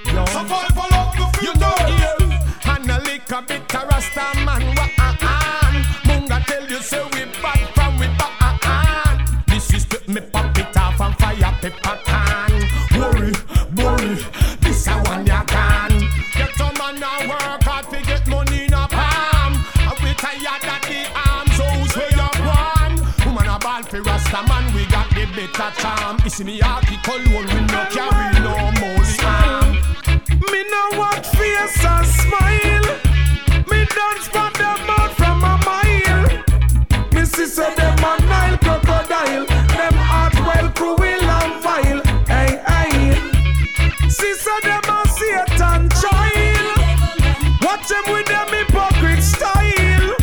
Yo. 0.05 0.25
Survival 0.25 0.93
of 0.93 1.15
the 1.17 1.25
fittest. 1.33 1.43
You 1.43 1.53
know 1.59 1.75
here. 1.85 2.39
And 2.65 2.89
a 2.89 2.97
little 3.01 3.41
bit 3.41 3.75
of 3.75 3.89
Rasta 3.89 4.39
man 4.45 4.75
wa 4.75 4.87
ah 4.99 5.17
ah. 5.21 6.01
Munga 6.05 6.45
tell 6.45 6.69
you 6.69 6.79
say 6.79 7.03
we 7.13 7.25
back 7.41 7.73
from 7.73 7.99
we 7.99 8.07
back 8.07 8.31
ah 8.39 8.59
ah. 8.63 9.43
This 9.47 9.73
is 9.73 9.85
the 9.85 9.99
me 10.11 10.21
pop 10.21 10.57
it 10.57 10.77
off 10.77 11.01
and 11.01 11.15
fire 11.19 11.57
pepper 11.61 11.99
can. 12.05 12.51
Worry, 12.97 13.33
worry, 13.75 14.17
the 25.55 25.63
better 25.63 25.81
charm. 25.81 26.17
You 26.23 26.29
see 26.29 26.43
me 26.43 26.61
article 26.61 27.19
one, 27.33 27.47
we 27.47 27.61
no 27.71 27.85
carry 27.91 28.39
no 28.39 28.55
molly 28.79 29.17
arm. 29.23 29.75
Me 30.51 30.63
know 30.69 30.99
what 30.99 31.25
face 31.25 31.85
and 31.85 32.07
smile. 32.07 32.87
Me 33.69 33.85
dance 33.85 34.27
for 34.27 34.49
them 34.57 34.89
out 34.89 35.11
from 35.15 35.43
a 35.43 35.57
mile. 35.65 36.27
Me 37.13 37.25
see 37.25 37.45
say 37.45 37.73
them 37.75 37.97
a 37.99 38.17
Nile 38.25 38.57
crocodile. 38.57 39.45
Them 39.45 39.93
heart 39.93 40.35
well 40.45 40.69
cruel 40.71 41.01
and 41.03 41.63
vile. 41.63 42.01
Hey, 42.27 42.61
hey. 42.67 44.09
See 44.09 44.33
say 44.33 44.59
them 44.63 44.83
a 44.89 45.07
Satan 45.07 45.89
child. 46.01 46.79
Watch 47.61 47.87
them 47.87 48.03
with 48.13 48.27
them 48.27 48.47
hypocrite 48.49 49.23
style. 49.23 50.15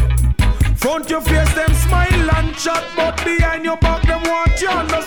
Front 0.77 1.11
your 1.11 1.21
face, 1.21 1.55
them 1.55 1.73
smile 1.75 2.31
and 2.37 2.55
chat, 2.57 2.85
but 2.97 3.17
behind 3.25 3.65
your 3.65 3.77
back, 3.77 4.03
them 4.03 4.23
want 4.25 4.61
you 4.61 5.02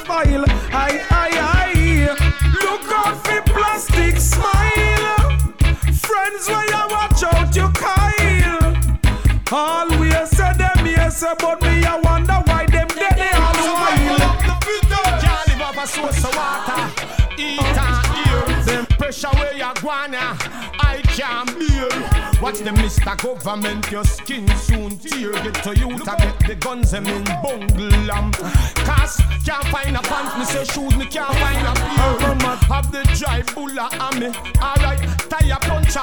pressure 19.16 19.38
where 19.38 19.54
you 19.54 19.74
guana. 19.82 20.38
I 20.80 21.02
can't 21.08 21.48
bear. 21.58 22.42
Watch 22.42 22.60
the 22.60 22.72
Mr. 22.72 23.18
Government, 23.18 23.92
your 23.92 24.04
skin 24.04 24.48
soon 24.58 24.98
tear. 24.98 25.32
Get 25.32 25.56
to 25.64 25.76
you 25.76 25.98
to 25.98 26.16
get 26.18 26.40
the 26.40 26.56
guns 26.56 26.92
them 26.92 27.06
in 27.08 27.24
bungle 27.24 28.12
um. 28.12 28.32
Cause 28.32 29.22
can't 29.46 29.66
find 29.68 29.96
a 29.96 30.02
pants, 30.02 30.38
me 30.38 30.46
say 30.46 30.66
shoes, 30.66 30.96
me 30.96 31.06
can't 31.06 31.34
find 31.38 31.68
a 31.68 31.74
pair. 31.74 32.56
Have 32.68 32.92
the 32.92 33.04
drive 33.18 33.48
bulla 33.56 33.90
on 34.00 34.20
me. 34.20 34.28
Alright, 34.62 35.00
tire 35.30 35.60
puncher. 35.62 36.02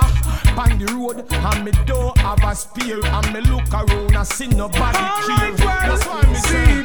On 0.56 0.78
the 0.78 0.86
road, 0.94 1.24
and 1.32 1.64
me 1.64 1.72
don't 1.86 2.16
have 2.18 2.44
a 2.44 2.54
spear. 2.54 3.04
And 3.04 3.32
me 3.32 3.40
look 3.40 3.72
around, 3.72 4.16
I 4.16 4.22
see 4.24 4.48
nobody 4.48 4.98
care. 5.26 5.52
That's 5.56 6.06
why 6.06 6.22
me 6.28 6.34
say 6.34 6.84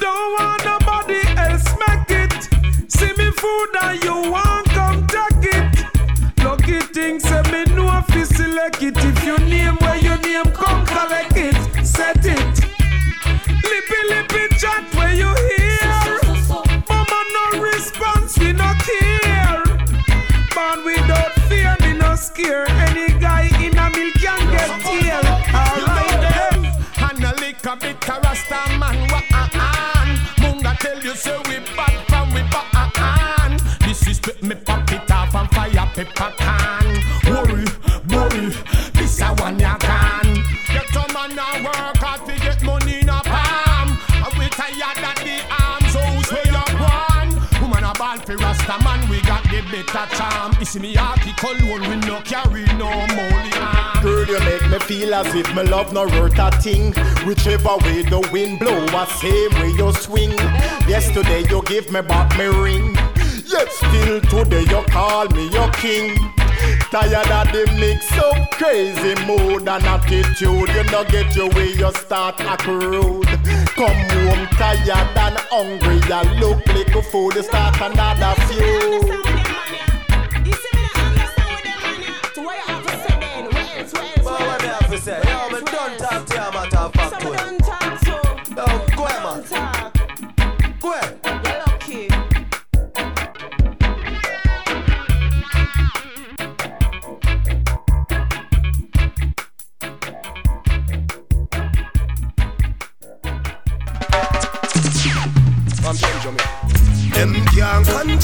Don't 0.00 0.32
want 0.38 0.64
nobody 0.64 1.20
else 1.36 1.64
make 1.86 2.10
it. 2.10 2.90
See 2.90 3.12
me 3.16 3.23
food 3.44 3.76
and 3.82 4.04
you 4.04 4.16
want 4.32 4.66
come 4.78 5.06
take 5.06 5.46
it. 5.58 5.72
Lucky 6.44 6.80
thing 6.94 7.20
say 7.20 7.42
me 7.52 7.60
know 7.76 7.90
if 8.00 8.14
you 8.14 8.24
select 8.24 8.82
it. 8.82 8.96
If 9.10 9.18
you 9.28 9.36
name 9.52 9.76
where 9.84 10.00
your 10.06 10.18
name 10.28 10.50
come 10.60 10.82
collect 10.86 11.36
it. 11.48 11.56
Set 11.84 12.24
it. 12.36 12.54
Lippy 13.70 14.00
lippy 14.12 14.44
chat 14.60 14.82
where 14.96 15.14
you 15.22 15.30
hear. 15.48 15.94
Mama 16.88 17.20
no 17.36 17.44
response, 17.68 18.38
we 18.38 18.52
no 18.52 18.70
care. 18.86 19.62
Man 20.56 20.78
without 20.88 21.32
fear, 21.48 21.76
me 21.82 21.92
no 22.02 22.14
scare. 22.16 22.66
Any 22.86 23.08
guy 23.26 23.44
in 23.64 23.76
a 23.84 23.86
milk 23.96 24.14
can 24.24 24.42
get 24.54 24.72
tear. 24.86 25.20
Alright 25.62 26.18
then. 26.24 26.58
And 27.06 27.24
a 27.30 27.32
little 27.44 27.76
bit 27.76 28.08
of 28.12 28.22
Rasta 28.24 28.60
man 28.80 28.98
wa 29.12 29.20
ah 29.40 29.50
ah. 29.66 30.34
Munga 30.40 30.72
tell 30.78 31.00
you 31.02 31.14
say 31.14 31.38
we 31.48 31.56
put 34.24 34.42
me 34.42 34.54
pop 34.54 34.90
it 34.90 35.10
off 35.10 35.34
and 35.34 35.50
fire 35.50 35.86
pepper 35.92 36.32
can. 36.38 36.86
Worry, 37.28 37.64
worry, 38.08 38.46
this 38.94 39.20
a 39.20 39.28
one 39.36 39.58
ya 39.58 39.76
can. 39.76 40.42
Get 40.72 40.96
a 40.96 41.04
man 41.12 41.36
a 41.36 41.62
work 41.62 42.00
hard 42.00 42.24
to 42.26 42.34
get 42.40 42.62
money 42.62 43.00
in 43.00 43.08
a 43.10 43.20
palm. 43.20 43.98
And 44.24 44.34
we 44.38 44.48
tired 44.48 45.04
of 45.04 45.16
the 45.20 45.36
arms 45.60 45.92
house 45.92 46.32
where 46.32 46.46
you 46.48 46.64
want. 46.80 47.36
Woman 47.60 47.84
a 47.84 47.92
ball 47.92 48.16
for 48.24 48.36
Rasta 48.38 48.82
man, 48.82 49.06
we 49.10 49.20
got 49.28 49.44
the 49.44 49.60
better 49.70 50.06
charm. 50.16 50.56
You 50.58 50.64
see 50.64 50.78
me 50.80 50.96
article 50.96 51.60
one, 51.68 51.82
we 51.82 51.96
no 52.08 52.22
carry 52.22 52.64
no 52.80 52.88
molly. 53.12 53.52
Girl, 54.00 54.24
you 54.24 54.40
make 54.40 54.70
me 54.70 54.78
feel 54.78 55.14
as 55.14 55.34
if 55.34 55.54
my 55.54 55.62
love 55.62 55.92
no 55.92 56.06
worth 56.06 56.38
a 56.38 56.50
thing. 56.62 56.94
Whichever 57.26 57.76
way 57.84 58.02
the 58.02 58.26
wind 58.32 58.58
blow, 58.58 58.84
a 58.86 59.06
same 59.20 59.52
way 59.60 59.72
you 59.76 59.92
swing. 59.92 60.32
Yesterday 60.88 61.44
you 61.50 61.62
give 61.64 61.92
me 61.92 62.00
back 62.00 62.38
me 62.38 62.46
ring. 62.46 62.93
Still 63.54 64.20
today 64.22 64.62
you 64.62 64.82
call 64.88 65.28
me 65.28 65.48
your 65.50 65.70
king. 65.70 66.16
Tired 66.90 67.30
of 67.30 67.52
the 67.52 67.70
mix 67.78 68.10
up 68.18 68.50
crazy 68.52 69.14
mood 69.26 69.68
and 69.68 69.84
attitude. 69.84 70.68
You 70.68 70.84
no 70.90 71.04
get 71.04 71.36
your 71.36 71.48
way, 71.50 71.72
you 71.72 71.92
start 71.92 72.40
act 72.40 72.66
rude. 72.66 73.26
Come 73.76 73.94
home 74.10 74.46
tired 74.58 74.88
and 74.90 75.38
hungry, 75.50 75.96
you 75.96 76.40
look 76.40 76.66
like 76.66 76.94
a 76.96 77.02
fool. 77.02 77.32
You 77.32 77.42
start 77.44 77.80
another 77.80 78.34
feud. 78.42 79.43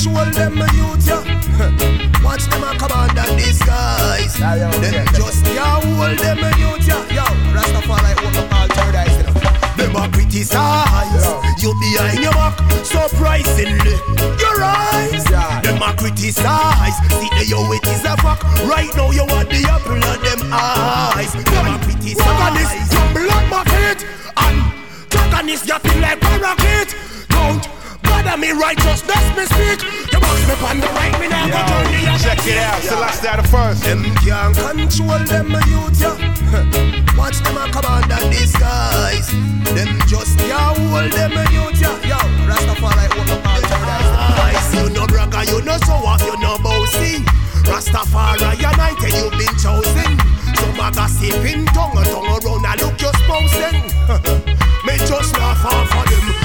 Control 0.00 0.30
them 0.32 0.56
youth, 0.74 1.06
yeah. 1.06 2.22
Watch 2.24 2.46
them 2.46 2.64
a 2.64 2.76
command 2.78 3.18
and 3.18 3.38
disguise. 3.38 4.34
Them 4.34 5.06
just 5.14 5.44
can't 5.44 5.84
hold 5.84 6.18
them 6.18 6.38
youth, 6.58 6.86
yeah. 6.86 7.16
Yo, 7.16 7.24
Rastafari 7.52 8.12
open 8.12 8.36
up 8.36 8.52
all 8.54 8.68
paradise, 8.68 9.16
you 9.16 9.24
know. 9.24 9.32
Them 9.76 9.96
a 9.96 10.08
criticize 10.10 11.50
you 11.62 11.74
behind 11.80 12.20
your 12.20 12.32
back, 12.32 12.58
surprisingly. 12.84 13.96
Your 14.40 14.62
eyes, 14.62 15.24
them 15.24 15.82
a 15.82 15.94
criticize. 15.96 16.96
See 17.20 17.28
the 17.36 17.44
yo 17.46 17.72
it 17.72 17.86
is 17.88 18.04
a 18.04 18.16
fact. 18.16 18.44
Right 18.64 18.90
now 18.96 19.10
you 19.10 19.26
want 19.26 19.50
the 19.50 19.66
apple 19.68 20.00
of 20.00 20.22
them 20.22 20.50
eyes. 20.52 21.32
Them 21.32 21.66
a 21.66 21.78
criticize. 21.84 22.88
Tumble 22.88 23.30
on 23.30 23.50
my 23.50 23.64
feet 23.64 24.06
and 24.36 24.72
Antagonist, 25.12 25.68
you 25.68 25.78
feel 25.78 26.00
like 26.00 26.22
a 26.22 26.38
rocket. 26.38 26.94
Don't 27.28 27.79
bother 28.22 28.36
me, 28.38 28.52
righteousness 28.52 29.24
me 29.36 29.44
speak. 29.46 29.82
You 30.12 30.20
box 30.20 30.46
me 30.46 30.54
on 30.66 30.80
the 30.80 30.88
right, 30.94 31.14
me 31.20 31.28
now 31.28 31.46
go 31.46 31.60
turn 31.68 31.86
the 31.92 32.10
other 32.10 32.24
Check 32.24 32.46
it 32.46 32.58
out, 32.58 32.82
Selassie 32.82 33.36
the 33.36 33.48
first. 33.48 33.84
Them 33.84 34.02
can't 34.20 34.56
control 34.56 35.20
them 35.24 35.50
youth, 35.68 36.00
yeah. 36.00 37.16
Watch 37.18 37.38
them 37.40 37.56
a 37.56 37.68
command 37.70 38.12
and 38.12 38.32
disguise. 38.32 39.28
Them 39.74 40.00
just 40.06 40.38
can't 40.38 40.76
hold 40.78 41.12
them 41.12 41.32
youth, 41.52 41.80
yeah. 41.80 41.96
Yo, 42.04 42.18
Rastafari 42.48 43.06
open 43.08 43.30
up 43.30 43.46
all 43.46 43.62
paradise. 43.62 44.74
You 44.74 44.90
no 44.90 45.06
bragger, 45.06 45.44
you 45.50 45.62
no 45.62 45.76
show 45.86 46.00
off, 46.04 46.22
you 46.22 46.36
no 46.40 46.58
bossy. 46.58 47.24
Rastafari 47.64 48.56
united, 48.58 49.12
you've 49.16 49.36
been 49.38 49.54
chosen. 49.56 50.12
Some 50.56 50.80
a 50.80 50.90
gossiping 50.92 51.64
tongue, 51.72 51.96
a 51.96 52.04
tongue 52.04 52.28
around 52.28 52.66
and 52.66 52.80
look 52.82 53.00
your 53.00 53.14
spousing. 53.14 53.88
Me 54.84 54.96
just 55.06 55.36
laugh 55.38 55.64
off 55.64 55.94
of 55.94 56.10
them. 56.10 56.39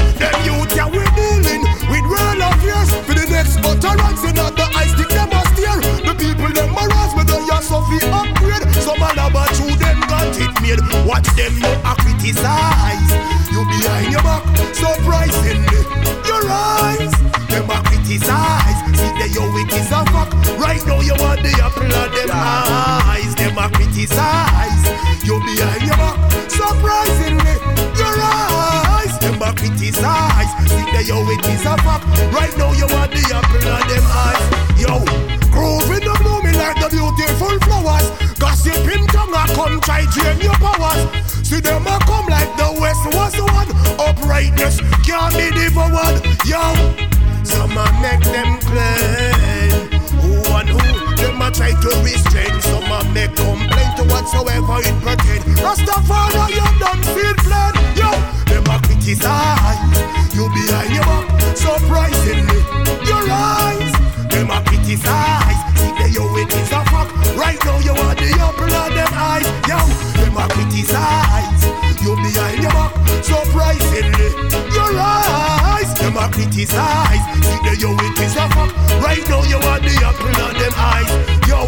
Utterance 3.75 4.23
in 4.23 4.35
the 4.35 4.67
ice, 4.75 4.91
stick 4.95 5.09
them 5.09 5.31
a 5.31 5.41
steer. 5.51 5.77
The 6.07 6.13
people 6.15 6.51
them 6.55 6.71
a 6.71 6.83
rise 6.87 7.13
with 7.15 7.27
the 7.27 7.39
of 7.43 7.83
the 7.91 7.99
upgrade. 8.07 8.63
Some 8.79 9.01
a 9.01 9.09
love 9.15 9.33
but 9.33 9.51
them 9.51 9.99
got 10.07 10.31
it 10.37 10.53
made. 10.61 10.81
Watch 11.07 11.27
them 11.35 11.59
no 11.59 11.71
a 11.83 11.93
criticize. 11.99 13.11
You 13.51 13.63
behind 13.67 14.11
your 14.11 14.23
back, 14.23 14.43
surprisingly. 14.73 15.81
Your 16.23 16.43
eyes, 16.47 17.11
them 17.51 17.69
a 17.69 17.77
criticize. 17.83 18.79
See 18.95 19.11
the 19.19 19.27
yo 19.33 19.43
it 19.59 19.73
is 19.73 19.91
a 19.91 20.01
fact. 20.11 20.33
Right 20.59 20.83
now 20.87 21.01
you 21.01 21.15
want 21.19 21.41
the 21.43 21.51
apple 21.59 21.91
of 21.91 22.09
them 22.15 22.31
eyes. 22.31 23.35
Them 23.35 23.57
a 23.57 23.69
criticize. 23.69 24.83
You 25.23 25.39
behind 25.39 25.83
your 25.83 25.97
back, 25.97 26.17
surprisingly. 26.49 27.44
Criticize. 30.95 31.03
See 31.03 31.03
the 31.03 31.03
yo 31.03 31.29
it 31.29 31.45
is 31.47 31.65
a 31.65 31.77
fact. 31.83 32.05
Right 32.33 32.57
now 32.57 32.71
you 32.73 32.87
want 32.87 33.11
the 33.11 33.23
apple 33.33 33.67
of 33.67 33.83
them 33.87 34.05
eyes. 34.07 34.43
Yo, 34.79 34.99
grooving 35.51 36.03
in 36.03 36.13
the 36.13 36.19
moment 36.23 36.57
like 36.57 36.79
the 36.79 36.89
beautiful 36.89 37.59
flowers. 37.65 38.09
Gossiping 38.39 39.07
tongue 39.07 39.33
a 39.33 39.45
come 39.53 39.79
try 39.81 40.05
drain 40.11 40.39
your 40.41 40.55
powers. 40.55 41.47
See 41.47 41.59
them 41.59 41.87
a 41.87 41.99
come 42.05 42.27
like 42.27 42.55
the 42.57 42.77
west 42.79 43.05
was 43.13 43.35
one. 43.41 43.69
Uprightness 43.99 44.79
can't 45.05 45.33
be 45.35 45.51
devoured. 45.51 46.23
Yo, 46.45 46.63
some 47.43 47.77
a 47.77 47.85
make 48.01 48.23
them 48.23 48.59
claim 48.59 49.89
who 50.21 50.33
and 50.53 50.69
who. 50.69 51.04
Them 51.25 51.41
a 51.41 51.49
try 51.49 51.73
to 51.73 51.89
restrain. 52.05 52.53
Some 52.61 52.85
a 52.85 53.01
make 53.09 53.33
complaint 53.33 53.97
to 53.97 54.03
whatsoever 54.13 54.77
it 54.85 54.93
pertain. 55.01 55.41
Rastafari, 55.57 56.53
you 56.53 56.67
done 56.77 57.01
feel 57.01 57.33
plain. 57.41 57.73
Yo, 57.97 58.13
them 58.45 58.69
a 58.69 58.77
criticize. 58.85 59.81
You 60.35 60.45
be 60.53 60.61
behind 60.69 60.93
your 60.93 61.03
back, 61.03 61.57
surprisingly. 61.57 62.61
Your 63.09 63.25
eyes, 63.25 63.91
them 64.29 64.51
a 64.51 64.61
criticize. 64.69 65.61
See 65.81 65.93
the 65.97 66.13
yo 66.13 66.29
it 66.37 66.53
is 66.53 66.71
a 66.71 66.85
fuck. 66.93 67.09
Right 67.35 67.57
now 67.65 67.79
you 67.79 67.97
are 68.05 68.13
the 68.13 68.29
apple 68.45 68.69
of 68.69 68.93
them 68.93 69.13
eyes. 69.17 69.49
Yo, 69.65 69.81
them 70.21 70.37
a 70.37 70.45
criticize. 70.53 71.65
You 72.05 72.15
behind 72.21 72.61
your 72.61 72.69
back, 72.69 72.93
surprisingly. 73.25 74.54
A 76.25 76.27
criticize. 76.27 77.21
See 77.45 77.59
the 77.61 77.77
yo 77.79 77.93
it 77.93 78.19
is 78.19 78.35
a 78.35 78.49
fact. 78.49 78.73
Right 79.03 79.29
now 79.29 79.43
you 79.43 79.57
are 79.57 79.79
the 79.79 79.93
apple 80.01 80.41
of 80.41 80.57
them 80.57 80.73
eyes. 80.75 81.11
Yo, 81.47 81.67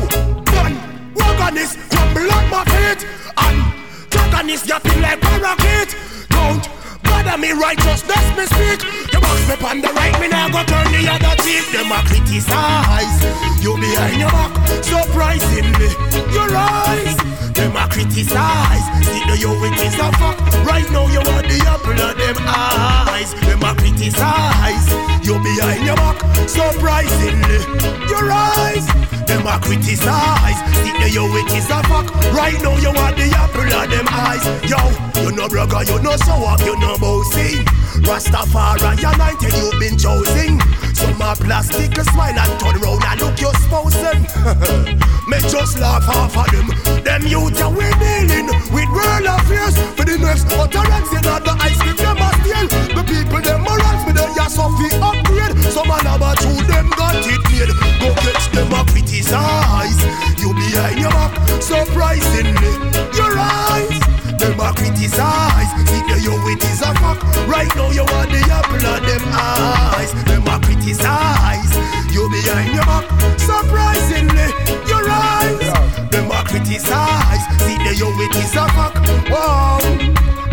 one, 0.58 0.76
wagonist, 1.14 1.78
crumble 1.92 2.32
on 2.34 2.50
my 2.50 2.64
feet. 2.66 3.06
And 3.38 3.58
antagonist, 4.02 4.68
you 4.68 4.80
feel 4.80 5.02
like 5.02 5.24
a 5.24 5.40
rocket. 5.40 5.96
Don't 6.30 6.77
bother 7.24 7.38
me, 7.38 7.52
righteousness 7.52 8.26
me 8.38 8.46
speak. 8.46 8.84
You 9.14 9.20
box 9.20 9.40
me 9.50 9.56
on 9.66 9.82
the 9.82 9.90
right, 9.94 10.16
me 10.22 10.28
now 10.28 10.50
go 10.50 10.62
turn 10.64 10.88
the 10.94 11.02
other 11.10 11.36
cheek. 11.42 11.66
Them 11.74 11.92
a 11.92 12.00
criticize. 12.06 13.18
You 13.64 13.74
behind 13.78 14.22
your 14.22 14.30
back, 14.30 14.54
surprisingly. 14.84 15.90
Your 16.34 16.50
eyes, 16.54 17.18
them 17.54 17.76
a 17.76 17.88
criticize. 17.90 18.86
See 19.06 19.24
the 19.26 19.36
yo 19.40 19.52
it 19.66 19.80
is 19.82 19.96
a 19.96 20.10
fact. 20.20 20.42
Right 20.66 20.90
now 20.92 21.08
you 21.08 21.22
want 21.26 21.48
the 21.48 21.60
apple 21.66 21.98
of 21.98 22.14
them 22.18 22.38
eyes. 22.46 23.34
Them 23.42 23.64
a 23.64 23.74
criticize. 23.74 24.88
You 25.26 25.40
behind 25.42 25.86
your 25.86 25.96
back, 25.96 26.22
surprisingly. 26.48 27.60
Your 28.08 28.32
eyes, 28.32 28.86
them 29.26 29.48
a 29.48 29.60
criticize. 29.60 30.60
See 30.80 30.94
the 31.02 31.10
yo 31.12 31.26
it 31.26 31.52
is 31.58 31.70
a 31.70 31.82
fact. 31.90 32.14
Right 32.32 32.60
now 32.62 32.78
you 32.78 32.94
want 32.94 33.18
the 33.18 33.28
apple 33.36 33.68
of 33.68 33.90
them 33.90 34.08
eyes. 34.08 34.46
Yo, 34.70 34.80
you 35.24 35.32
no 35.36 35.50
brother, 35.50 35.84
you 35.84 36.00
no 36.02 36.16
show 36.18 36.46
up, 36.46 36.62
you 36.62 36.80
no 36.80 36.96
bossy. 37.18 37.64
Rastafari 38.06 38.98
united, 39.02 39.54
you've 39.58 39.80
been 39.80 39.98
chosen. 39.98 40.62
Some 40.94 41.22
a 41.22 41.34
plastic 41.36 41.94
smile 41.98 42.38
and 42.38 42.60
turn 42.60 42.78
round 42.82 43.04
and 43.04 43.22
look 43.22 43.40
your 43.42 43.54
spousing. 43.66 44.22
Me 45.30 45.38
just 45.50 45.80
laugh 45.80 46.08
off 46.10 46.38
of 46.38 46.48
them. 46.54 46.68
Them 47.04 47.26
youth 47.26 47.62
are 47.62 47.72
we 47.72 47.88
dealing 47.98 48.48
with 48.74 48.90
world 48.94 49.26
affairs. 49.26 49.76
For 49.98 50.06
the 50.06 50.18
next 50.18 50.46
utterance 50.54 51.12
in 51.14 51.24
the 51.26 51.58
ice 51.62 51.80
cream 51.82 51.98
them 51.98 52.22
a 52.22 52.30
steal. 52.40 52.68
The 52.96 53.04
people 53.04 53.42
them 53.42 53.62
morals 53.62 54.02
with 54.06 54.16
the 54.16 54.28
yes 54.38 54.58
of 54.60 54.72
the 54.78 54.90
upgrade. 55.02 55.54
Some 55.74 55.90
a 55.90 55.98
lava 56.06 56.36
through 56.42 56.66
them 56.70 56.90
got 56.96 57.18
it 57.18 57.42
made. 57.50 57.74
Go 58.00 58.14
catch 58.14 58.46
them 58.54 58.72
a 58.74 58.82
criticize. 58.86 60.00
You 60.38 60.54
behind 60.54 61.00
your 61.00 61.12
back, 61.12 61.34
surprisingly. 61.62 62.74
Your 63.18 63.34
eyes, 63.38 64.17
them 64.38 64.60
a 64.60 64.74
criticize. 64.74 65.72
See 65.90 66.04
the 66.08 66.18
yo 66.24 66.34
it 66.48 66.64
is 66.64 66.82
a 66.82 66.94
fact. 67.02 67.24
Right 67.48 67.70
now 67.76 67.90
you 67.92 68.06
want 68.06 68.32
the 68.32 68.42
apple 68.50 68.86
of 68.86 69.02
them 69.06 69.24
eyes. 69.34 70.14
Them 70.26 70.48
a 70.48 70.60
criticize. 70.60 71.74
You 72.14 72.30
behind 72.30 72.74
your 72.74 72.86
back, 72.86 73.06
surprisingly. 73.40 74.50
Your 74.88 75.06
eyes, 75.10 75.70
them 76.10 76.32
a 76.32 76.44
criticize. 76.46 77.44
See 77.62 77.78
the 77.86 77.94
yo 77.98 78.10
it 78.18 78.36
is 78.38 78.56
a 78.56 78.66
fact. 78.74 78.98
Wow, 79.30 79.80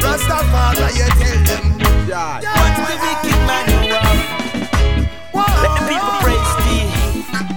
Rastafari, 0.02 0.88
you 0.96 1.08
tell 1.20 1.40
them. 1.48 1.64
Yeah. 2.08 2.40
What's 2.40 2.78
the 2.90 2.96
wicked 3.00 3.40
man 3.48 3.64
you? 3.70 3.80
Let 5.34 5.72
the 5.78 5.84
people 5.88 6.14
praise 6.20 6.52
thee. 6.64 6.88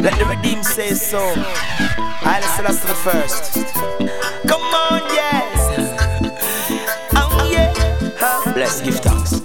Let 0.04 0.14
the 0.20 0.26
redeemed 0.26 0.66
say 0.66 0.94
so. 0.94 1.20
I 1.20 2.40
listen 2.42 2.66
us 2.66 2.82
to 2.82 2.88
the 2.88 2.96
first. 2.96 3.54
Come 4.48 4.62
on, 4.62 5.02
yes. 5.14 5.47
Bless, 8.58 8.82
give 8.82 8.96
thanks. 9.02 9.40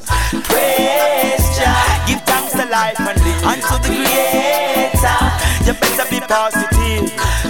Praise 0.48 1.44
Jah. 1.58 2.04
Give 2.06 2.22
thanks 2.22 2.52
to 2.52 2.64
life 2.64 2.98
and. 2.98 3.20
And 3.44 3.60
to 3.60 3.76
the 3.84 3.92
Creator. 3.92 5.20
You 5.66 5.74
better 5.74 6.08
be 6.08 6.18
positive. 6.20 7.41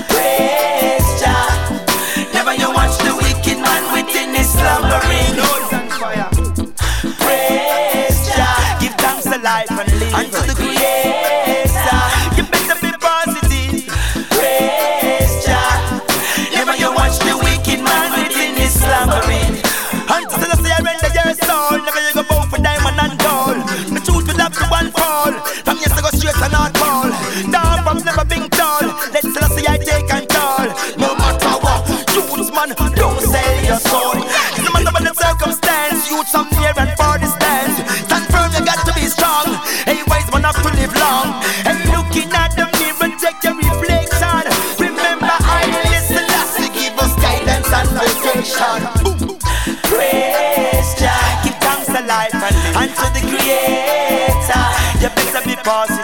Better 55.65 56.02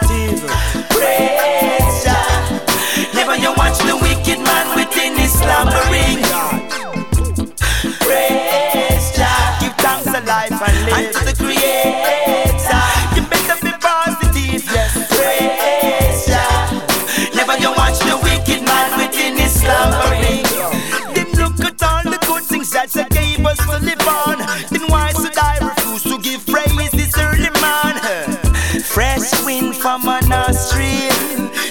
not 30.28 30.54
stream. 30.54 31.10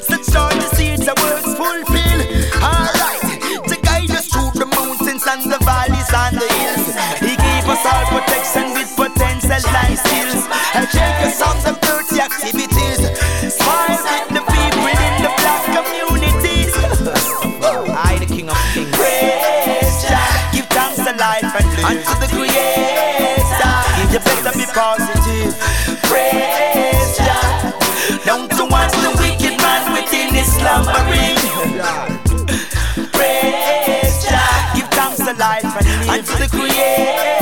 Such 0.01 0.25
joy 0.33 0.49
to 0.49 0.67
see 0.75 0.97
the 0.97 1.13
words 1.21 1.45
fulfill. 1.53 2.21
Alright, 2.57 3.21
to 3.69 3.75
guide 3.85 4.09
us 4.11 4.27
through 4.27 4.51
the 4.57 4.65
mountains 4.65 5.23
and 5.29 5.45
the 5.45 5.61
valleys 5.61 6.09
and 6.09 6.35
the 6.41 6.49
hills. 6.57 6.89
He 7.21 7.37
gave 7.37 7.65
us 7.69 7.85
all 7.85 8.05
protection 8.09 8.73
with 8.73 8.89
potential 8.97 9.61
life 9.71 10.01
skills. 10.01 10.43
And 10.73 10.89
check 10.89 11.21
us 11.21 11.39
on 11.41 11.57
the 11.61 11.77
dirty 11.85 12.17
activities. 12.17 12.99
Smile 13.53 14.01
with 14.01 14.27
the 14.33 14.43
people 14.49 14.89
in 14.89 15.13
the 15.21 15.31
black 15.37 15.63
communities. 15.77 16.73
I, 17.93 18.17
the 18.19 18.25
King 18.25 18.49
of 18.49 18.57
Kings. 18.73 18.91
Praise 18.97 20.01
give 20.51 20.67
thanks 20.73 20.97
to 20.97 21.13
life 21.13 21.45
and, 21.45 21.69
and 21.85 21.99
to 22.01 22.13
the 22.21 22.29
Creator. 22.33 23.77
You 24.11 24.19
better 24.19 24.53
be 24.57 24.65
positive. 24.73 25.53
Praise 26.09 26.46
slumbering. 30.57 31.37
Praise 33.13 34.25
Jah, 34.25 34.73
give 34.75 34.89
thanks 34.89 35.17
to 35.17 35.33
life 35.33 35.63
and 36.09 36.25
to 36.25 36.33
the 36.37 36.47
Creator. 36.49 37.36